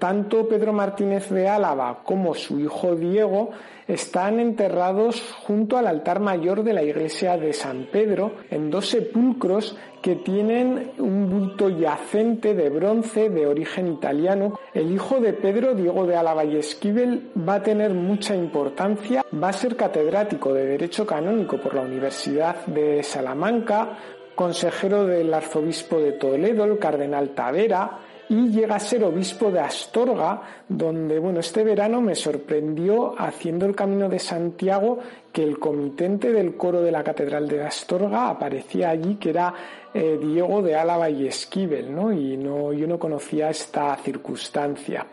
[0.02, 3.50] Tanto Pedro Martínez de Álava como su hijo Diego
[3.86, 9.76] están enterrados junto al altar mayor de la iglesia de San Pedro en dos sepulcros
[10.02, 14.58] que tienen un bulto yacente de bronce de origen italiano.
[14.74, 19.50] El hijo de Pedro, Diego de Álava y Esquivel, va a tener mucha importancia, va
[19.50, 23.96] a ser catedrático de Derecho Canónico por la Universidad de Salamanca,
[24.34, 28.00] consejero del arzobispo de Toledo, el cardenal Tavera,
[28.32, 33.76] y llega a ser obispo de Astorga, donde, bueno, este verano me sorprendió haciendo el
[33.76, 39.16] camino de Santiago que el comitente del coro de la Catedral de Astorga aparecía allí,
[39.16, 39.52] que era
[39.92, 42.10] eh, Diego de Álava y Esquivel, ¿no?
[42.10, 45.04] Y no, yo no conocía esta circunstancia.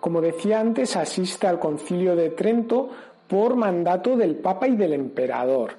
[0.00, 2.90] Como decía antes, asiste al concilio de Trento
[3.28, 5.74] por mandato del Papa y del Emperador.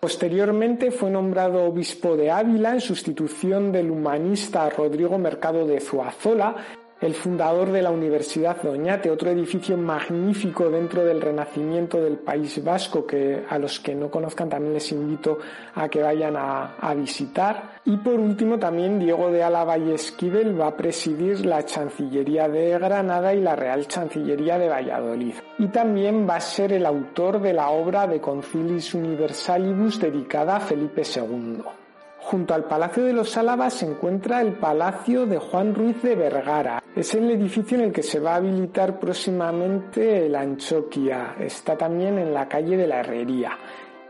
[0.00, 6.56] Posteriormente fue nombrado obispo de Ávila en sustitución del humanista Rodrigo Mercado de Zuazola
[7.00, 12.62] el fundador de la Universidad de Oñate, otro edificio magnífico dentro del renacimiento del País
[12.62, 15.38] Vasco que a los que no conozcan también les invito
[15.74, 17.78] a que vayan a, visitar.
[17.84, 22.78] Y por último también Diego de Álava y Esquivel va a presidir la Chancillería de
[22.78, 25.34] Granada y la Real Chancillería de Valladolid.
[25.58, 30.60] Y también va a ser el autor de la obra de Concilis Universalibus dedicada a
[30.60, 31.79] Felipe II.
[32.22, 36.82] Junto al Palacio de los Álava se encuentra el Palacio de Juan Ruiz de Vergara.
[36.94, 41.36] Es el edificio en el que se va a habilitar próximamente la Anchoquia.
[41.40, 43.58] Está también en la calle de la Herrería.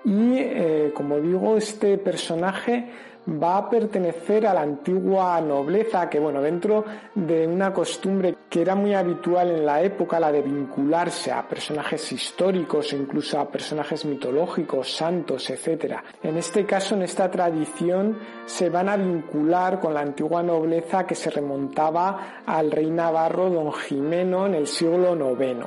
[0.04, 2.90] Y, eh, como digo, este personaje
[3.28, 8.74] va a pertenecer a la antigua nobleza, que bueno, dentro de una costumbre que era
[8.74, 14.92] muy habitual en la época, la de vincularse a personajes históricos, incluso a personajes mitológicos,
[14.92, 15.96] santos, etc.
[16.22, 21.14] En este caso, en esta tradición, se van a vincular con la antigua nobleza que
[21.14, 25.66] se remontaba al rey navarro don Jimeno en el siglo IX.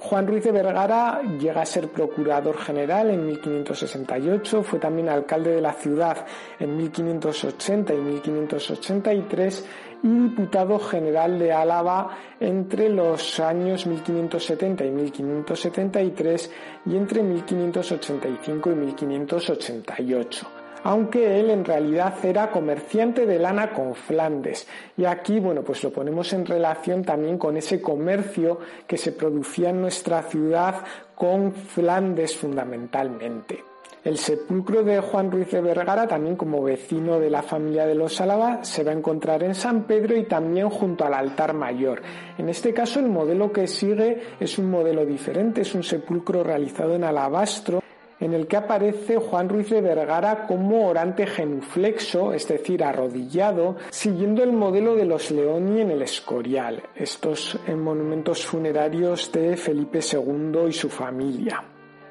[0.00, 5.60] Juan Ruiz de Vergara llega a ser procurador general en 1568, fue también alcalde de
[5.60, 6.26] la ciudad
[6.58, 9.66] en 1580 y 1583
[10.02, 16.50] y diputado general de Álava entre los años 1570 y 1573
[16.86, 20.55] y entre 1585 y 1588
[20.86, 24.68] aunque él en realidad era comerciante de lana con Flandes.
[24.96, 29.70] Y aquí, bueno, pues lo ponemos en relación también con ese comercio que se producía
[29.70, 30.76] en nuestra ciudad
[31.16, 33.64] con Flandes fundamentalmente.
[34.04, 38.20] El sepulcro de Juan Ruiz de Vergara, también como vecino de la familia de los
[38.20, 42.00] Álava, se va a encontrar en San Pedro y también junto al altar mayor.
[42.38, 46.94] En este caso el modelo que sigue es un modelo diferente, es un sepulcro realizado
[46.94, 47.82] en alabastro
[48.26, 54.42] en el que aparece Juan Ruiz de Vergara como orante genuflexo, es decir, arrodillado, siguiendo
[54.42, 60.72] el modelo de los Leoni en el Escorial, estos monumentos funerarios de Felipe II y
[60.72, 61.62] su familia.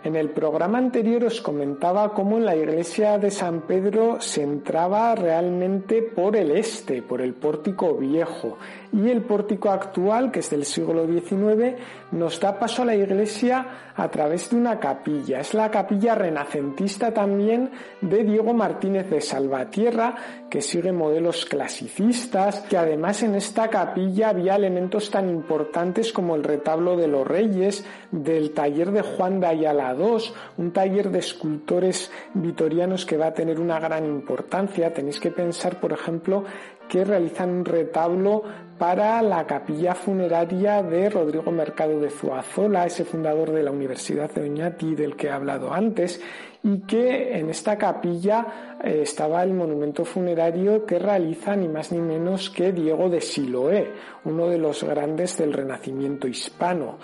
[0.06, 5.16] En el programa anterior os comentaba cómo en la iglesia de San Pedro se entraba
[5.16, 8.60] realmente por el este, por el pórtico viejo,
[8.96, 11.76] y el pórtico actual, que es del siglo XIX,
[12.14, 15.42] nos da paso a la iglesia a través de una capilla.
[15.42, 20.16] Es la capilla renacentista también de Diego Martínez de Salvatierra,
[20.50, 26.44] que sigue modelos clasicistas, que además en esta capilla había elementos tan importantes como el
[26.44, 32.12] retablo de los reyes, del taller de Juan de Ayala II, un taller de escultores
[32.34, 34.94] vitorianos que va a tener una gran importancia.
[34.94, 36.46] Tenéis que pensar, por ejemplo,
[36.88, 38.44] que realizan un retablo
[38.78, 44.42] para la capilla funeraria de Rodrigo Mercado de Zuazola, ese fundador de la Universidad de
[44.42, 46.22] Oñati del que he hablado antes,
[46.64, 52.00] y que en esta capilla eh, estaba el monumento funerario que realiza ni más ni
[52.00, 53.92] menos que Diego de Siloé,
[54.26, 56.98] uno de los grandes del Renacimiento hispano.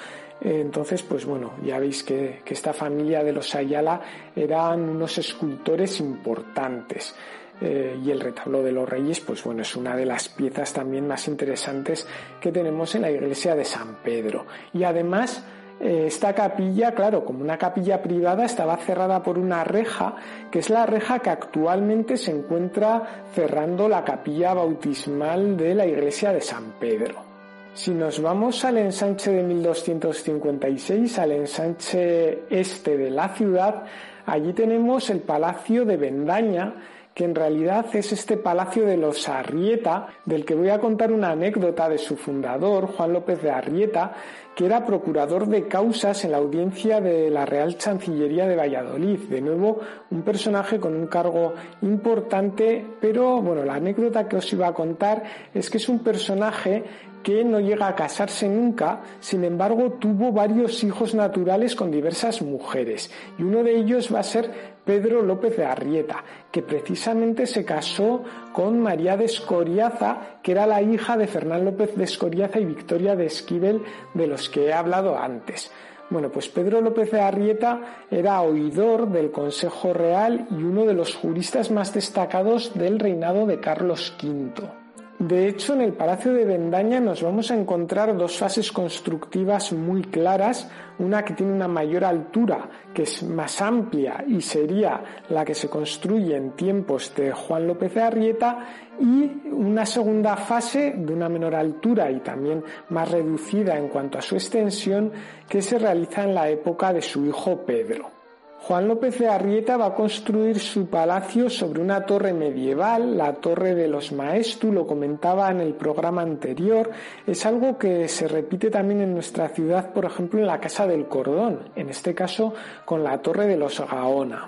[0.43, 4.01] Entonces, pues bueno, ya veis que, que esta familia de los Ayala
[4.35, 7.15] eran unos escultores importantes.
[7.61, 11.07] Eh, y el retablo de los reyes, pues bueno, es una de las piezas también
[11.07, 12.07] más interesantes
[12.39, 14.47] que tenemos en la iglesia de San Pedro.
[14.73, 15.45] Y además,
[15.79, 20.15] eh, esta capilla, claro, como una capilla privada, estaba cerrada por una reja,
[20.49, 26.33] que es la reja que actualmente se encuentra cerrando la capilla bautismal de la iglesia
[26.33, 27.31] de San Pedro.
[27.73, 33.83] Si nos vamos al ensanche de 1256, al ensanche este de la ciudad,
[34.25, 36.75] allí tenemos el Palacio de Bendaña,
[37.13, 41.31] que en realidad es este palacio de los Arrieta, del que voy a contar una
[41.31, 44.13] anécdota de su fundador, Juan López de Arrieta,
[44.55, 49.19] que era procurador de causas en la audiencia de la Real Chancillería de Valladolid.
[49.29, 54.67] De nuevo, un personaje con un cargo importante, pero bueno, la anécdota que os iba
[54.67, 56.83] a contar es que es un personaje
[57.23, 63.11] que no llega a casarse nunca, sin embargo tuvo varios hijos naturales con diversas mujeres
[63.37, 68.23] y uno de ellos va a ser Pedro López de Arrieta, que precisamente se casó
[68.53, 73.15] con María de Escoriaza, que era la hija de Fernán López de Escoriaza y Victoria
[73.15, 75.71] de Esquivel, de los que he hablado antes.
[76.09, 81.15] Bueno, pues Pedro López de Arrieta era oidor del Consejo Real y uno de los
[81.15, 84.80] juristas más destacados del reinado de Carlos V.
[85.21, 90.01] De hecho, en el Palacio de Bendaña nos vamos a encontrar dos fases constructivas muy
[90.01, 90.67] claras,
[90.97, 95.69] una que tiene una mayor altura, que es más amplia y sería la que se
[95.69, 98.65] construye en tiempos de Juan López de Arrieta,
[98.99, 104.21] y una segunda fase de una menor altura y también más reducida en cuanto a
[104.21, 105.11] su extensión,
[105.47, 108.20] que se realiza en la época de su hijo Pedro.
[108.63, 113.73] Juan López de Arrieta va a construir su palacio sobre una torre medieval, la Torre
[113.73, 116.91] de los Maestu, lo comentaba en el programa anterior.
[117.25, 121.07] Es algo que se repite también en nuestra ciudad, por ejemplo, en la Casa del
[121.07, 122.53] Cordón, en este caso
[122.85, 124.47] con la Torre de los Gaona.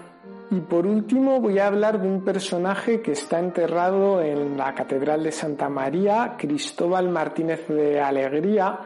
[0.52, 5.24] Y por último voy a hablar de un personaje que está enterrado en la Catedral
[5.24, 8.80] de Santa María, Cristóbal Martínez de Alegría,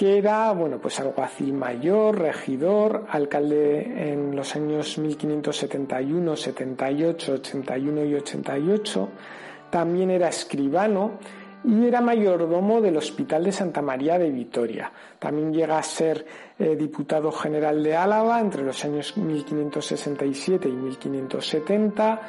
[0.00, 8.14] que era, bueno, pues alguacil mayor, regidor, alcalde en los años 1571, 78, 81 y
[8.14, 9.08] 88.
[9.68, 11.18] También era escribano
[11.64, 14.90] y era mayordomo del Hospital de Santa María de Vitoria.
[15.18, 16.24] También llega a ser
[16.58, 22.20] eh, diputado general de Álava entre los años 1567 y 1570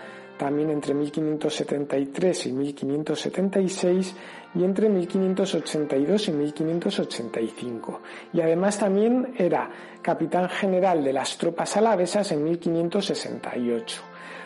[0.41, 4.15] también entre 1573 y 1576
[4.53, 8.01] y entre 1582 y 1585.
[8.33, 9.69] Y además también era
[10.01, 14.01] capitán general de las tropas alavesas en 1568.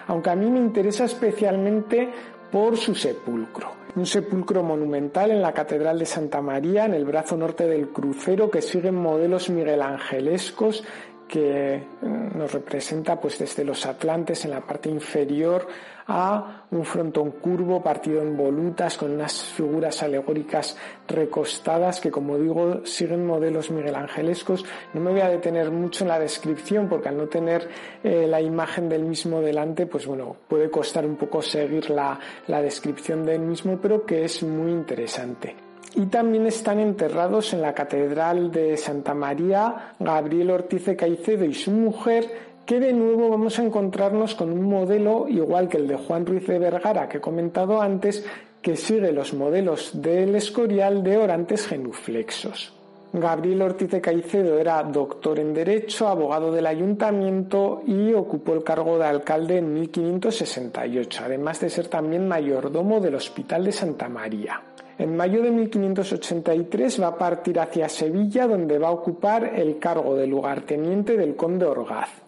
[0.07, 2.09] Aunque a mí me interesa especialmente
[2.51, 3.73] por su sepulcro.
[3.95, 8.51] Un sepulcro monumental en la Catedral de Santa María, en el brazo norte del crucero,
[8.51, 10.83] que siguen modelos miguelangelescos
[11.27, 15.67] que mm, nos representa pues desde los atlantes en la parte inferior
[16.07, 20.77] a un frontón curvo partido en volutas con unas figuras alegóricas
[21.07, 26.19] recostadas que como digo siguen modelos miguelangelescos no me voy a detener mucho en la
[26.19, 27.67] descripción porque al no tener
[28.03, 32.61] eh, la imagen del mismo delante pues bueno puede costar un poco seguir la, la
[32.61, 35.55] descripción del mismo pero que es muy interesante.
[35.97, 41.53] Y también están enterrados en la Catedral de Santa María Gabriel Ortiz de Caicedo y
[41.53, 45.97] su mujer, que de nuevo vamos a encontrarnos con un modelo igual que el de
[45.97, 48.25] Juan Ruiz de Vergara que he comentado antes,
[48.61, 52.73] que sigue los modelos del Escorial de orantes genuflexos.
[53.13, 58.97] Gabriel Ortiz de Caicedo era doctor en Derecho, abogado del ayuntamiento y ocupó el cargo
[58.97, 64.61] de alcalde en 1568, además de ser también mayordomo del Hospital de Santa María.
[64.97, 70.15] En mayo de 1583 va a partir hacia Sevilla, donde va a ocupar el cargo
[70.15, 72.24] de lugarteniente del conde Orgaz.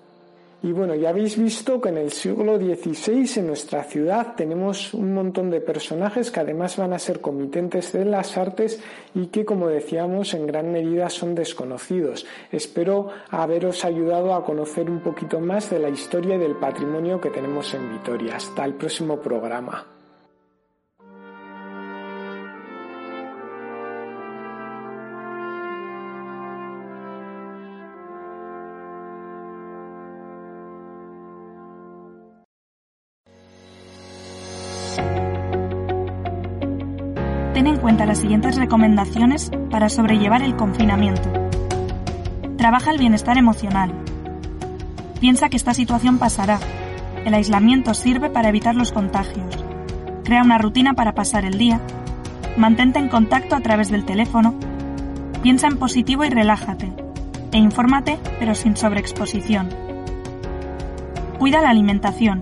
[0.64, 5.14] Y bueno, ya habéis visto que en el siglo XVI en nuestra ciudad tenemos un
[5.14, 8.82] montón de personajes que además van a ser comitentes de las artes
[9.14, 12.26] y que, como decíamos, en gran medida son desconocidos.
[12.52, 17.30] Espero haberos ayudado a conocer un poquito más de la historia y del patrimonio que
[17.30, 18.38] tenemos en Vitoria.
[18.38, 19.97] Hasta el próximo programa.
[38.08, 41.30] Las siguientes recomendaciones para sobrellevar el confinamiento.
[42.58, 43.92] Trabaja el bienestar emocional.
[45.20, 46.58] Piensa que esta situación pasará.
[47.26, 49.64] El aislamiento sirve para evitar los contagios.
[50.24, 51.82] Crea una rutina para pasar el día.
[52.56, 54.56] Mantente en contacto a través del teléfono.
[55.44, 56.94] Piensa en positivo y relájate.
[57.52, 59.68] E infórmate, pero sin sobreexposición.
[61.40, 62.42] Cuida la alimentación.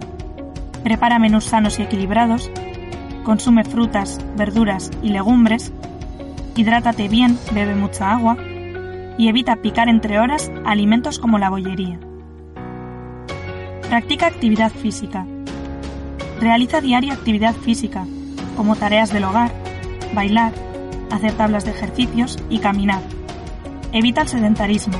[0.83, 2.51] Prepara menús sanos y equilibrados
[3.25, 5.73] consume frutas, verduras y legumbres,
[6.55, 8.37] hidrátate bien, bebe mucha agua
[9.17, 11.99] y evita picar entre horas alimentos como la bollería.
[13.89, 15.25] Practica actividad física.
[16.39, 18.05] Realiza diaria actividad física,
[18.55, 19.51] como tareas del hogar,
[20.13, 20.53] bailar,
[21.11, 23.01] hacer tablas de ejercicios y caminar.
[23.91, 24.97] Evita el sedentarismo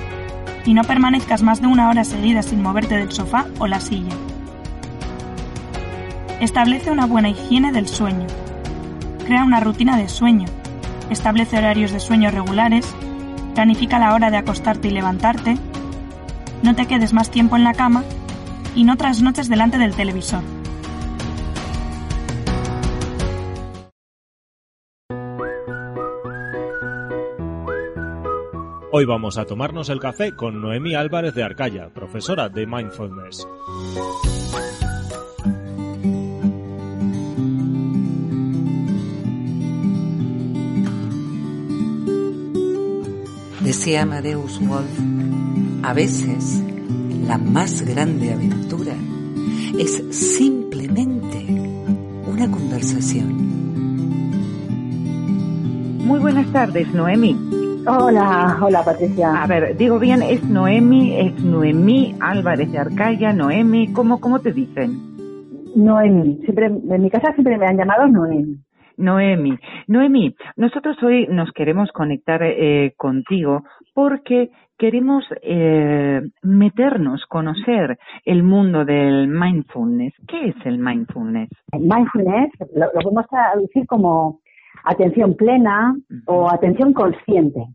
[0.66, 4.16] y no permanezcas más de una hora seguida sin moverte del sofá o la silla.
[6.42, 8.28] Establece una buena higiene del sueño.
[9.26, 10.48] Crea una rutina de sueño.
[11.10, 12.94] Establece horarios de sueño regulares.
[13.54, 15.58] Planifica la hora de acostarte y levantarte.
[16.62, 18.04] No te quedes más tiempo en la cama
[18.76, 20.42] y no trasnoches delante del televisor.
[28.92, 33.46] Hoy vamos a tomarnos el café con Noemí Álvarez de Arcaya, profesora de Mindfulness.
[43.66, 45.00] Decía Amadeus Wolf,
[45.82, 46.64] a veces
[47.28, 48.94] la más grande aventura
[49.80, 51.40] es simplemente
[52.28, 53.34] una conversación.
[56.06, 57.36] Muy buenas tardes, Noemi.
[57.88, 59.42] Hola, hola Patricia.
[59.42, 64.54] A ver, digo bien, es Noemi, es Noemí Álvarez de Arcaya, Noemi, ¿cómo, cómo te
[64.54, 65.16] dicen?
[65.76, 68.60] Noemi, siempre, en mi casa siempre me han llamado Noemi.
[68.98, 69.58] Noemi,
[69.88, 73.64] Noemi, nosotros hoy nos queremos conectar eh, contigo
[73.94, 80.14] porque queremos eh, meternos, conocer el mundo del mindfulness.
[80.28, 81.50] ¿Qué es el mindfulness?
[81.72, 84.40] El mindfulness lo, lo podemos traducir como
[84.84, 87.66] atención plena o atención consciente.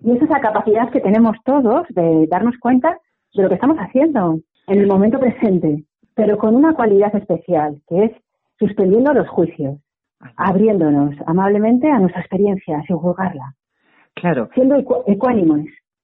[0.00, 2.98] Y es esa capacidad que tenemos todos de darnos cuenta
[3.34, 8.04] de lo que estamos haciendo en el momento presente, pero con una cualidad especial, que
[8.04, 8.12] es
[8.58, 9.78] suspendiendo los juicios,
[10.36, 13.54] abriéndonos amablemente a nuestra experiencia sin juzgarla.
[14.14, 14.48] Claro.
[14.54, 15.60] Siendo ecu- ecuánimos.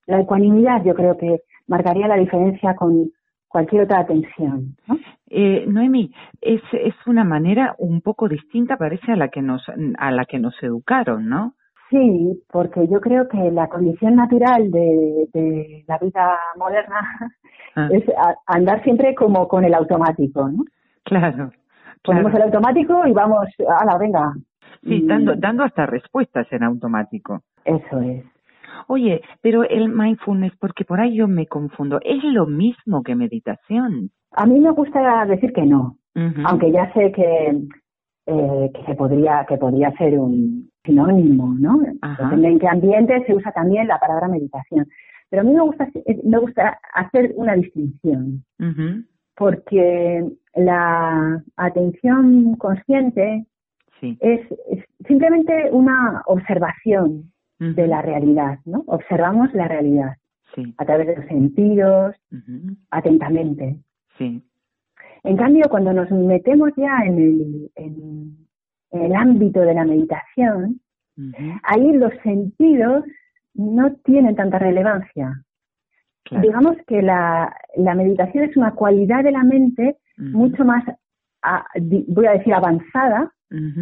[0.07, 3.11] La ecuanimidad yo creo que marcaría la diferencia con
[3.49, 4.77] cualquier otra atención.
[4.87, 4.97] ¿no?
[5.31, 9.65] Eh, Noemi, es, es una manera un poco distinta, parece, a la que nos,
[9.99, 11.55] a la que nos educaron, ¿no?
[11.91, 16.97] Sí, porque yo creo que la condición natural de, de la vida moderna
[17.77, 17.89] Ah.
[17.91, 20.65] es a- andar siempre como con el automático, ¿no?
[21.05, 21.51] Claro.
[22.05, 22.47] Ponemos claro.
[22.47, 23.47] el automático y vamos,
[23.81, 24.35] ala, venga.
[24.83, 27.41] Sí, dando, dando hasta respuestas en automático.
[27.65, 28.25] Eso es.
[28.87, 34.11] Oye, pero el mindfulness, porque por ahí yo me confundo, ¿es lo mismo que meditación?
[34.33, 35.97] A mí me gusta decir que no,
[36.45, 37.63] aunque ya sé que,
[38.27, 41.79] eh, que se podría que podría ser un sinónimo, ¿no?
[42.19, 44.87] Depende en qué ambiente se usa también la palabra meditación.
[45.31, 45.89] Pero a mí me gusta
[46.25, 49.05] me gusta hacer una distinción, Ujú.
[49.37, 50.24] Porque
[50.55, 53.47] la atención consciente
[54.01, 54.18] Sí.
[54.20, 58.82] es, es simplemente una observación de la realidad, ¿no?
[58.87, 60.16] Observamos la realidad
[60.55, 60.74] Sí.
[60.78, 62.14] a través de los sentidos,
[62.91, 63.76] atentamente.
[64.18, 64.43] Sí.
[65.22, 68.37] En cambio, cuando nos metemos ya en el, en,
[68.91, 70.80] en el ámbito de la meditación,
[71.62, 73.05] ahí los sentidos
[73.55, 75.44] no tienen tanta relevancia.
[76.35, 76.47] Claro.
[76.49, 80.85] Digamos que la, la meditación es una cualidad de la mente mucho más,
[81.43, 83.30] a- di- voy a decir, avanzada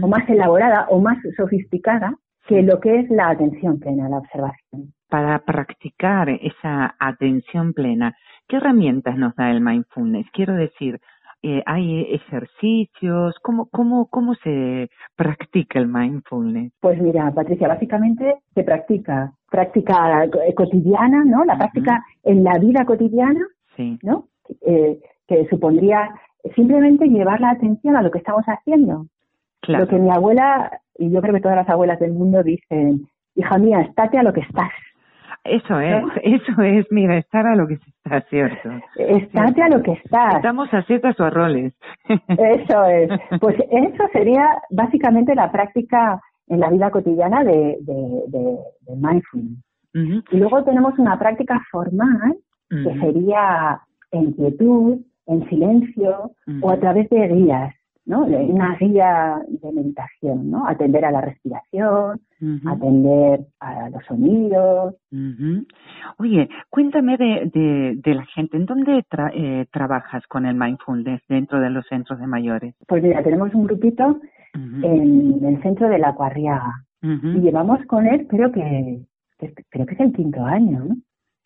[0.03, 2.14] o más elaborada o más sofisticada
[2.46, 4.92] que lo que es la atención plena, la observación.
[5.09, 8.14] Para practicar esa atención plena,
[8.48, 10.26] ¿qué herramientas nos da el mindfulness?
[10.32, 11.00] Quiero decir,
[11.42, 13.36] eh, ¿hay ejercicios?
[13.42, 16.72] ¿Cómo, cómo, ¿Cómo se practica el mindfulness?
[16.80, 20.26] Pues mira, Patricia, básicamente se practica práctica
[20.57, 21.44] cotidiana, ¿no?
[21.44, 23.46] La práctica en la vida cotidiana,
[23.76, 23.98] Sí.
[24.03, 24.24] ¿no?
[24.66, 24.98] Eh,
[25.28, 26.11] que supondría
[26.57, 29.07] simplemente llevar la atención a lo que estamos haciendo.
[29.61, 29.84] Claro.
[29.84, 33.59] Lo que mi abuela, y yo creo que todas las abuelas del mundo dicen, hija
[33.59, 34.70] mía, estate a lo que estás.
[35.44, 38.70] Eso es, eso es, mira, estar a lo que se está, ¿cierto?
[38.96, 40.36] Estate a lo que estás.
[40.36, 41.72] Estamos a a roles.
[42.28, 43.11] Eso es.
[43.40, 49.59] Pues eso sería básicamente la práctica en la vida cotidiana de, de, de, de mindfulness.
[50.32, 52.36] Y luego tenemos una práctica formal
[52.70, 53.80] que sería
[54.11, 56.32] en quietud, en silencio
[56.62, 57.74] o a través de guías,
[58.07, 58.24] ¿no?
[58.24, 60.66] Una guía de meditación, ¿no?
[60.66, 62.20] Atender a la respiración,
[62.66, 64.95] atender a los sonidos.
[66.18, 68.57] Oye, cuéntame de, de, de la gente.
[68.57, 72.74] ¿En dónde tra- eh, trabajas con el mindfulness dentro de los centros de mayores?
[72.88, 74.18] Pues mira, tenemos un grupito
[74.55, 76.72] En el centro de la Cuarriaga
[77.36, 79.00] y llevamos con él, creo que,
[79.38, 80.96] que- creo que es el quinto año, ¿no?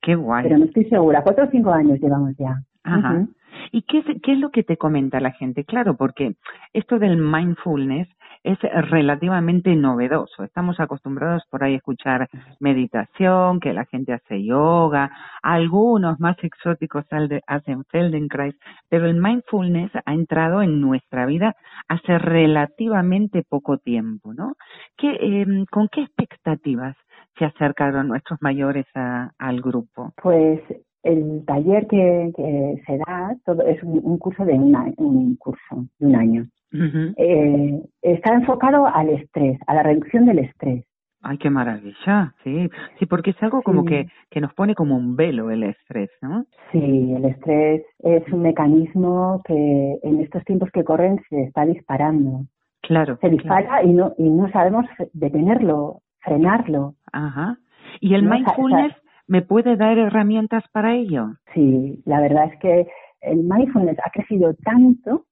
[0.03, 0.43] Qué guay.
[0.45, 2.61] Pero no estoy segura, cuatro o cinco años llevamos ya.
[2.85, 3.27] Ajá.
[3.73, 5.65] ¿Y qué es, qué es lo que te comenta la gente?
[5.65, 6.37] Claro, porque
[6.75, 8.07] esto del mindfulness
[8.47, 10.45] es relativamente novedoso.
[10.45, 12.29] Estamos acostumbrados por ahí a escuchar
[12.61, 15.11] meditación, que la gente hace yoga,
[15.43, 17.05] algunos más exóticos
[17.47, 18.55] hacen Feldenkrais,
[18.89, 21.55] pero el mindfulness ha entrado en nuestra vida
[21.89, 24.55] hace relativamente poco tiempo, ¿no?
[24.97, 26.97] ¿Qué, em, ¿Con qué expectativas
[27.39, 30.13] se acercaron nuestros mayores a- al grupo?
[30.23, 30.61] Pues
[31.03, 35.87] el taller que, que se da todo es un, un curso de una- un curso
[35.99, 36.47] de un año.
[36.73, 37.15] Ujú.
[37.17, 40.85] Eh, está enfocado al estrés, a la reducción del estrés.
[41.23, 43.89] Ay, qué maravilla, sí, sí, porque es algo como Sí.
[43.89, 46.45] que, que nos pone como un velo el estrés, ¿no?
[46.71, 52.43] Sí, el estrés es un mecanismo que en estos tiempos que corren se está disparando.
[52.83, 53.15] Claro.
[53.17, 53.37] Se claro.
[53.37, 56.95] dispara y no y no sabemos detenerlo, frenarlo.
[57.13, 57.57] Ajá.
[58.01, 58.95] ¿Y el No, mindfulness
[59.27, 61.31] me puede dar herramientas para ello?
[61.55, 62.87] Sí, la verdad es que
[63.23, 65.25] el mindfulness ha crecido tanto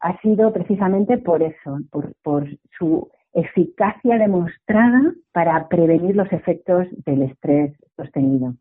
[0.00, 2.46] Ha sido precisamente por eso, por, por
[2.78, 8.54] su eficacia demostrada para prevenir los efectos del estrés sostenido.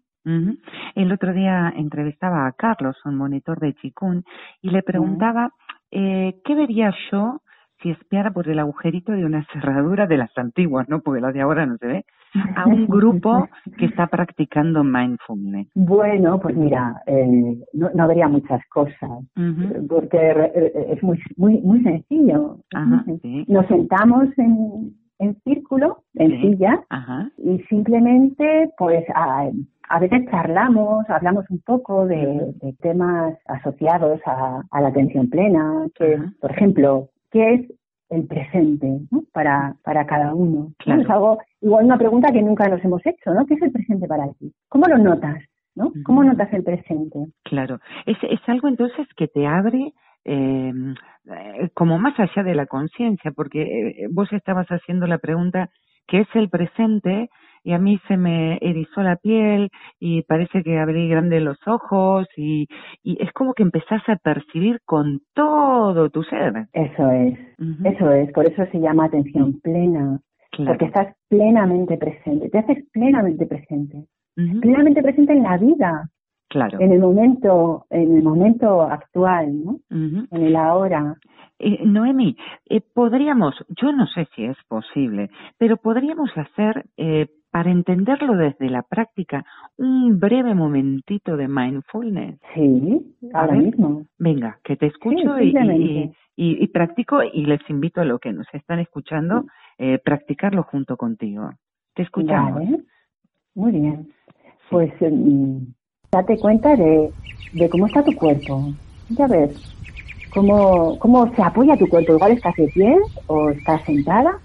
[0.96, 4.24] El otro día entrevistaba a Carlos, un monitor de Chikun,
[4.62, 5.54] y le preguntaba
[5.92, 7.42] eh, qué vería yo
[7.82, 11.02] si espiara por el agujerito de una cerradura de las antiguas, ¿no?
[11.02, 12.06] Porque la de ahora no se ve,
[12.56, 15.68] a un grupo que está practicando mindfulness.
[15.76, 19.10] Bueno, pues mira, eh, no, no habría muchas cosas,
[19.88, 20.52] porque
[20.90, 22.58] es muy, muy, muy sencillo.
[22.74, 23.46] Ajá, sí.
[23.48, 26.84] Nos sentamos en, en círculo, en silla,
[27.38, 29.50] y simplemente, pues, a,
[29.90, 36.52] a, veces charlamos, hablamos un poco de, temas asociados a, la atención plena, que, por
[36.52, 37.74] ejemplo, ¿qué es
[38.10, 39.02] el presente
[39.32, 40.74] para, para cada uno?
[40.80, 41.02] Claro.
[41.02, 43.46] Es algo, igual una pregunta que nunca nos hemos hecho, ¿no?
[43.46, 44.52] ¿Qué es el presente para ti?
[44.68, 45.38] ¿Cómo lo notas?
[45.76, 45.94] ¿no?
[46.04, 47.20] ¿Cómo notas el presente?
[47.44, 49.94] Claro, es, es algo entonces que te abre
[50.26, 50.74] eh,
[51.74, 55.70] como más allá de la conciencia, porque eh, vos estabas haciendo la pregunta,
[56.08, 57.30] ¿qué es el presente?
[57.64, 62.28] Y a mí se me erizó la piel y parece que abrí grande los ojos
[62.38, 62.68] y,
[63.04, 66.68] y es como que empezás a percibir con todo tu ser.
[66.74, 67.38] Eso es,
[67.86, 70.20] eso es, por eso se llama atención plena,
[70.58, 74.06] porque estás plenamente presente, te haces plenamente presente
[74.62, 76.10] plenamente presente en la vida.
[76.50, 76.80] Claro.
[76.80, 79.80] En el momento, en el momento actual, ¿no?
[79.92, 81.16] En el ahora.
[81.60, 82.36] Eh, Noemi,
[82.70, 85.30] eh, podríamos, yo no sé si es posible,
[85.60, 89.46] pero podríamos hacer, eh, para entenderlo desde la práctica,
[89.78, 92.40] un breve momentito de mindfulness.
[92.54, 94.06] Sí, ahora mismo.
[94.18, 95.54] Venga, que te escucho y,
[96.36, 99.46] y, y, practico y les invito a los que nos están escuchando,
[99.78, 101.50] eh, practicarlo junto contigo.
[101.96, 102.64] Te escuchamos.
[103.56, 104.10] Muy bien.
[104.70, 105.66] Pues em,
[106.12, 107.12] date cuenta de,
[107.54, 108.72] de, cómo está tu cuerpo.
[109.10, 109.52] Ya ves,
[110.34, 112.14] cómo, cómo se apoya tu cuerpo.
[112.14, 112.96] Igual estás de pie
[113.28, 114.40] o estás sentada.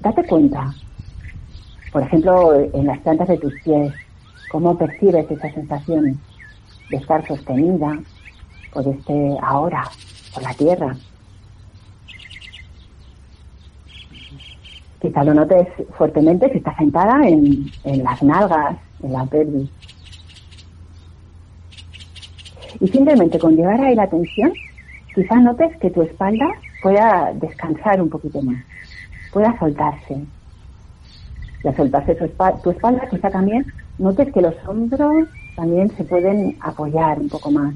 [0.00, 0.72] Date cuenta.
[1.96, 3.90] Por ejemplo, en las plantas de tus pies,
[4.50, 6.16] cómo percibes esas sensaciones
[6.90, 7.98] de estar sostenida
[8.74, 9.82] por este ahora,
[10.34, 10.94] por la tierra.
[15.00, 17.72] Quizá lo notes fuertemente si estás sentada en,
[18.04, 19.70] las nalgas, en la pelvis.
[22.78, 24.52] Y simplemente con llevar ahí la atención,
[25.14, 26.46] quizás notes que tu espalda
[26.82, 28.62] pueda descansar un poquito más,
[29.32, 30.26] pueda soltarse.
[31.66, 33.66] Y al soltarse tu espalda, quizá también
[33.98, 37.74] notes que los hombros también se pueden apoyar un poco más.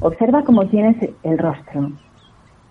[0.00, 1.92] Observa cómo tienes el rostro.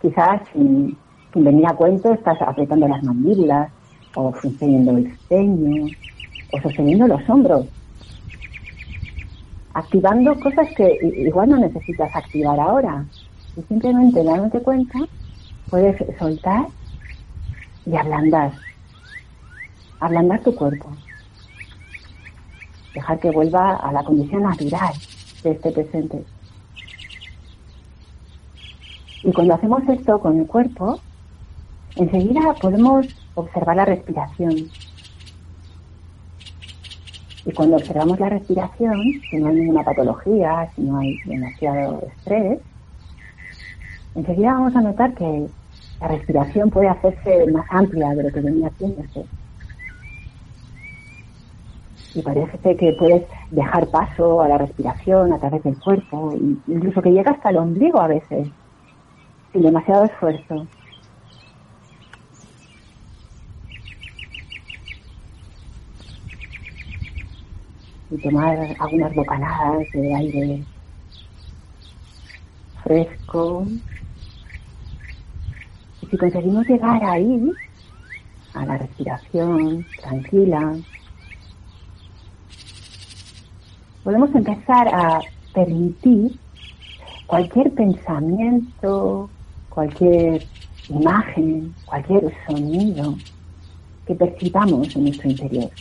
[0.02, 0.98] Quizás sin,
[1.32, 3.72] sin venir a cuento estás apretando las mandíbulas
[4.16, 5.88] o frunciendo el ceño
[6.52, 7.68] o sosteniendo los hombros.
[9.74, 13.06] Activando cosas que igual no necesitas activar ahora.
[13.56, 15.00] Y simplemente dándote cuenta,
[15.70, 16.66] puedes soltar
[17.86, 18.54] y ablandar.
[20.00, 20.90] Ablandar tu cuerpo.
[22.94, 24.94] Dejar que vuelva a la condición natural
[25.44, 26.24] de este presente.
[29.24, 31.00] Y cuando hacemos esto con el cuerpo,
[31.96, 34.70] Enseguida podemos observar la respiración.
[37.46, 42.60] Y cuando observamos la respiración, si no hay ninguna patología, si no hay demasiado estrés,
[44.16, 45.48] enseguida vamos a notar que
[46.00, 49.26] la respiración puede hacerse más amplia de lo que venía haciéndose.
[52.14, 56.38] Y parece que puedes dejar paso a la respiración a través del cuerpo,
[56.68, 58.48] incluso que llega hasta el ombligo a veces,
[59.52, 60.68] sin demasiado esfuerzo.
[68.10, 70.66] y tomar algunas bocanadas de aire
[72.84, 73.66] fresco.
[76.10, 77.51] Si conseguimos llegar ahí,
[78.53, 80.76] a la respiración tranquila,
[84.03, 85.20] podemos empezar a
[85.53, 86.39] permitir
[87.28, 89.30] cualquier pensamiento,
[89.70, 90.45] cualquier
[90.89, 93.16] imagen, cualquier sonido
[94.06, 95.72] que percibamos en nuestro interior.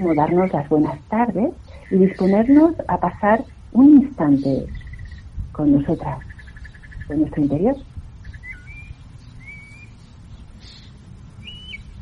[0.00, 1.52] como darnos las buenas tardes
[1.90, 4.66] y disponernos a pasar un instante
[5.52, 6.18] con nosotras,
[7.10, 7.76] con nuestro interior.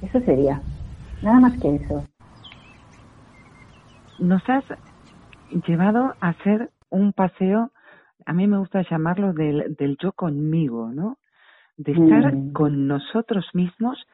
[0.03, 0.61] Eso sería,
[1.23, 2.05] nada más que eso.
[4.19, 4.65] Nos has
[5.67, 7.71] llevado a hacer un paseo,
[8.27, 11.17] a mí me gusta llamarlo del, del yo conmigo, ¿no?
[11.79, 12.53] de estar mm.
[12.53, 14.05] con nosotros mismos,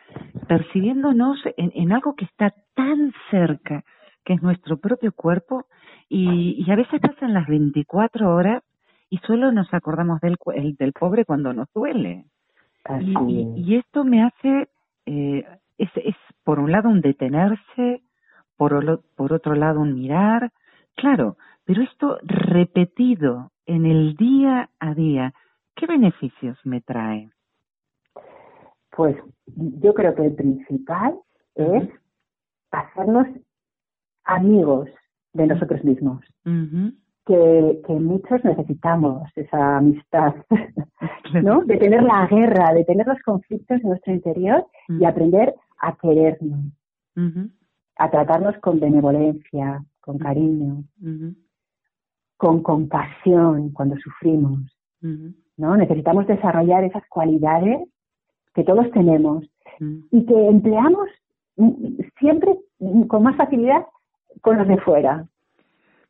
[0.47, 3.84] percibiéndonos en, algo que está tan cerca,
[4.24, 5.64] que es nuestro propio cuerpo,
[6.09, 8.62] y, a veces pasan las 24 horas
[9.14, 10.36] y solo nos acordamos del,
[10.76, 12.24] del pobre cuando nos duele.
[13.54, 14.68] Y, esto me hace,
[15.06, 15.46] eh,
[15.78, 18.02] es, es por un lado un detenerse,
[18.56, 20.50] por, por otro lado un mirar,
[20.96, 25.32] claro, pero esto repetido en el día a día,
[25.76, 27.30] ¿qué beneficios me trae?
[28.90, 31.20] Pues yo creo que el principal
[31.54, 31.88] es
[32.72, 33.28] hacernos
[34.24, 34.88] amigos
[35.34, 36.24] de nosotros mismos.
[37.26, 40.34] Que, que muchos necesitamos esa amistad,
[41.42, 41.64] ¿no?
[41.64, 46.72] De tener la guerra, de tener los conflictos en nuestro interior y aprender a querernos,
[47.96, 50.84] a tratarnos con benevolencia, con cariño,
[52.36, 54.60] con compasión cuando sufrimos,
[55.00, 55.76] ¿no?
[55.76, 57.88] Necesitamos desarrollar esas cualidades
[58.54, 59.44] que todos tenemos
[60.10, 61.08] y que empleamos
[61.56, 62.56] mm, siempre
[63.08, 63.86] con más facilidad
[64.40, 65.26] con los de fuera.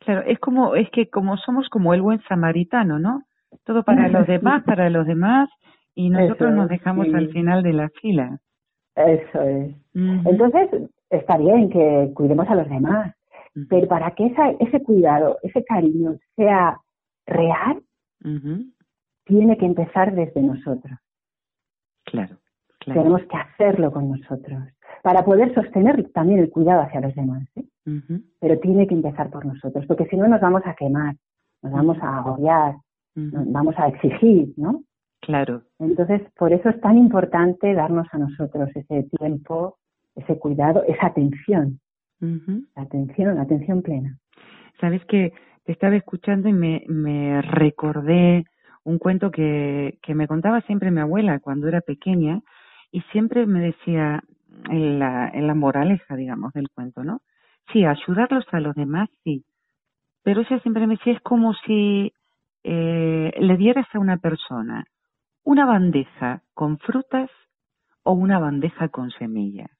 [0.04, 3.22] Claro, es como, es que como somos como el buen samaritano, ¿no?
[3.64, 5.48] Todo para los demás, para los demás,
[5.94, 8.38] y nosotros nos dejamos al final de la fila.
[8.96, 9.74] Eso es.
[9.94, 10.68] Entonces,
[11.10, 13.14] está bien que cuidemos a los demás,
[13.68, 16.80] pero para que esa, ese cuidado, ese cariño sea
[17.26, 17.82] real,
[19.24, 20.98] tiene que empezar desde nosotros.
[22.04, 22.36] Claro,
[22.84, 23.02] claro.
[23.02, 24.62] Tenemos que hacerlo con nosotros
[25.04, 27.46] para poder sostener también el cuidado hacia los demás.
[27.56, 27.64] ¿eh?
[28.40, 31.14] Pero tiene que empezar por nosotros, porque si no nos vamos a quemar,
[31.62, 32.76] nos vamos a agobiar,
[33.14, 34.82] nos vamos a exigir, ¿no?
[35.20, 35.62] Claro.
[35.78, 39.76] Entonces, por eso es tan importante darnos a nosotros ese tiempo,
[40.16, 41.80] ese cuidado, esa atención.
[42.74, 44.16] Atención, atención plena.
[44.80, 48.44] Sabes que te estaba escuchando y me, me recordé
[48.84, 52.40] un cuento que, que me contaba siempre mi abuela cuando era pequeña
[52.94, 54.22] y siempre me decía
[54.70, 57.22] en la, en la moraleja, digamos, del cuento, ¿no?
[57.72, 59.44] Sí, ayudarlos a los demás, sí.
[60.22, 62.12] Pero ella siempre me decía, es como si
[62.62, 64.84] eh, le dieras a una persona
[65.42, 67.28] una bandeja con frutas
[68.04, 69.72] o una bandeja con semillas.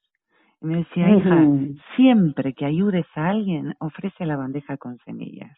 [0.61, 1.47] Y me decía, hija,
[1.95, 5.57] siempre que ayudes a alguien, ofrece la bandeja con semillas.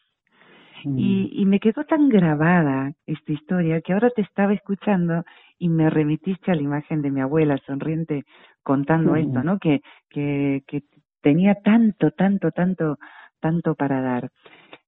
[0.95, 5.23] Y, y, me quedó tan grabada esta historia que ahora te estaba escuchando
[5.57, 8.25] y me remitiste a la imagen de mi abuela sonriente
[8.63, 9.59] contando esto, ¿no?
[9.59, 10.83] Que, que, que
[11.21, 12.97] tenía tanto, tanto, tanto,
[13.39, 14.29] tanto para dar.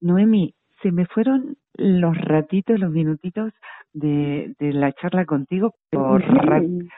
[0.02, 3.54] Noemi, se me fueron los ratitos, los minutitos
[3.94, 6.22] de, de la charla contigo por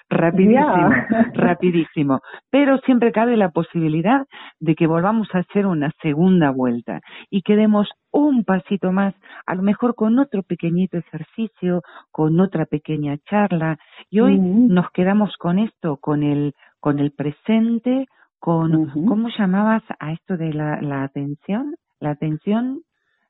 [0.10, 0.90] rapidísimo,
[1.34, 2.20] rapidísimo.
[2.50, 4.26] Pero siempre cabe la posibilidad
[4.60, 9.16] de que volvamos a hacer una segunda vuelta y que demos un pasito más,
[9.46, 11.82] a lo mejor con otro pequeñito ejercicio,
[12.12, 13.78] con otra pequeña charla.
[14.10, 18.08] Y hoy nos quedamos con esto, con el, con el presente,
[18.40, 21.76] con, ¿cómo llamabas a esto de la, la atención?
[22.00, 22.82] La atención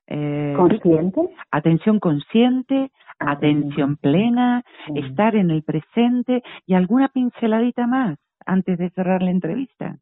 [0.06, 1.20] eh, consciente.
[1.50, 9.22] Atención consciente, atención plena, estar en el presente y alguna pinceladita más antes de cerrar
[9.22, 9.98] la entrevista.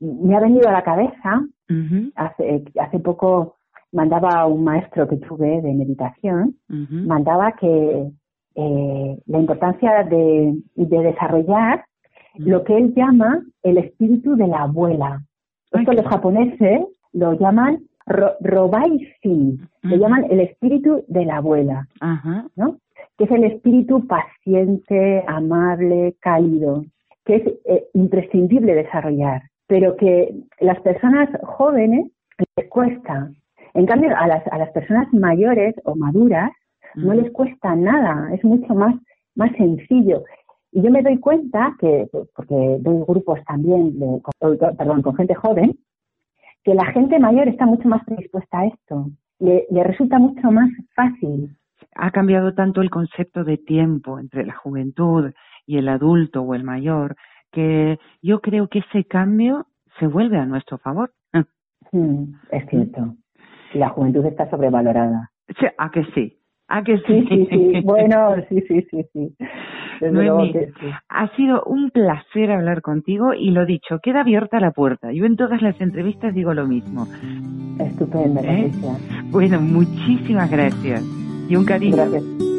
[0.00, 1.42] Me ha venido a la cabeza,
[2.16, 3.56] hace, hace poco
[3.92, 8.10] mandaba un maestro que tuve de meditación, mandaba que
[8.56, 11.84] eh, la importancia de, de desarrollar
[12.36, 15.22] lo que él llama el espíritu de la abuela.
[15.72, 16.82] Esto los japoneses
[17.12, 21.88] lo llaman Ro Robaishi, le llaman el espíritu de la abuela,
[22.56, 22.78] ¿no?
[23.16, 26.84] Que es el espíritu paciente, amable, cálido,
[27.24, 32.10] que es eh, imprescindible desarrollar, pero que las personas jóvenes
[32.56, 33.30] les cuesta.
[33.74, 36.50] En cambio, a las, a las personas mayores o maduras
[36.94, 38.94] no les cuesta nada, es mucho más,
[39.34, 40.22] más sencillo.
[40.72, 44.20] Y yo me doy cuenta que, porque doy grupos también, de,
[44.76, 45.78] perdón, con gente joven,
[46.64, 49.10] que la gente mayor está mucho más predispuesta a esto.
[49.38, 51.56] Le, resulta mucho más fácil.
[51.94, 55.32] Ha cambiado tanto el concepto de tiempo entre la juventud
[55.66, 57.16] y el adulto o el mayor
[57.52, 59.66] que yo creo que ese cambio
[60.00, 61.12] se vuelve a nuestro favor.
[61.92, 63.14] Mm, es cierto.
[63.74, 65.30] La juventud está sobrevalorada.
[65.60, 66.38] Sí, ¿A que sí?
[66.74, 67.24] ¿A que sí?
[67.28, 69.36] Sí, sí, Bueno, sí, sí, sí, sí.
[71.08, 75.12] ha sido un placer hablar contigo y lo dicho, queda abierta la puerta.
[75.12, 77.06] Yo en todas las entrevistas digo lo mismo.
[77.78, 78.72] Estupendo, ¿Eh?
[79.30, 81.04] Bueno, muchísimas gracias
[81.48, 81.96] y un cariño.
[81.96, 82.53] Gracias.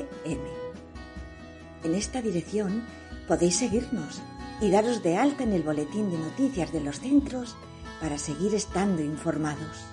[1.83, 2.83] En esta dirección
[3.27, 4.21] Podéis seguirnos
[4.61, 7.57] y daros de alta en el boletín de noticias de los centros
[7.99, 9.83] para seguir estando informados.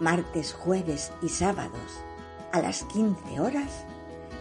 [0.00, 2.04] Martes, jueves y sábados
[2.52, 3.86] a las 15 horas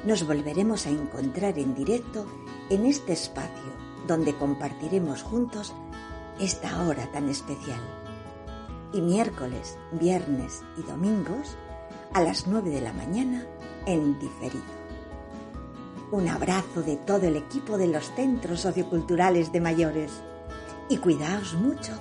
[0.05, 2.25] nos volveremos a encontrar en directo
[2.69, 3.71] en este espacio
[4.07, 5.73] donde compartiremos juntos
[6.38, 8.02] esta hora tan especial.
[8.93, 11.57] Y miércoles, viernes y domingos
[12.13, 13.45] a las 9 de la mañana
[13.85, 14.63] en diferido.
[16.11, 20.11] Un abrazo de todo el equipo de los centros socioculturales de mayores.
[20.89, 21.93] Y cuidaos mucho,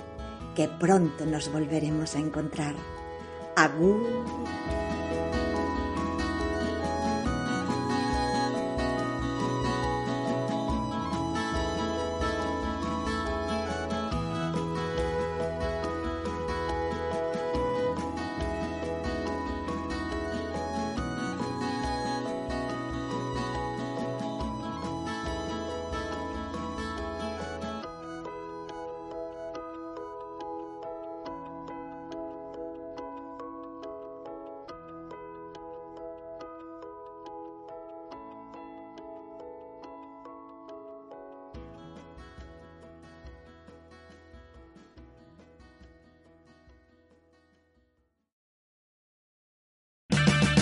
[0.55, 2.75] que pronto nos volveremos a encontrar.
[3.55, 4.05] Agur.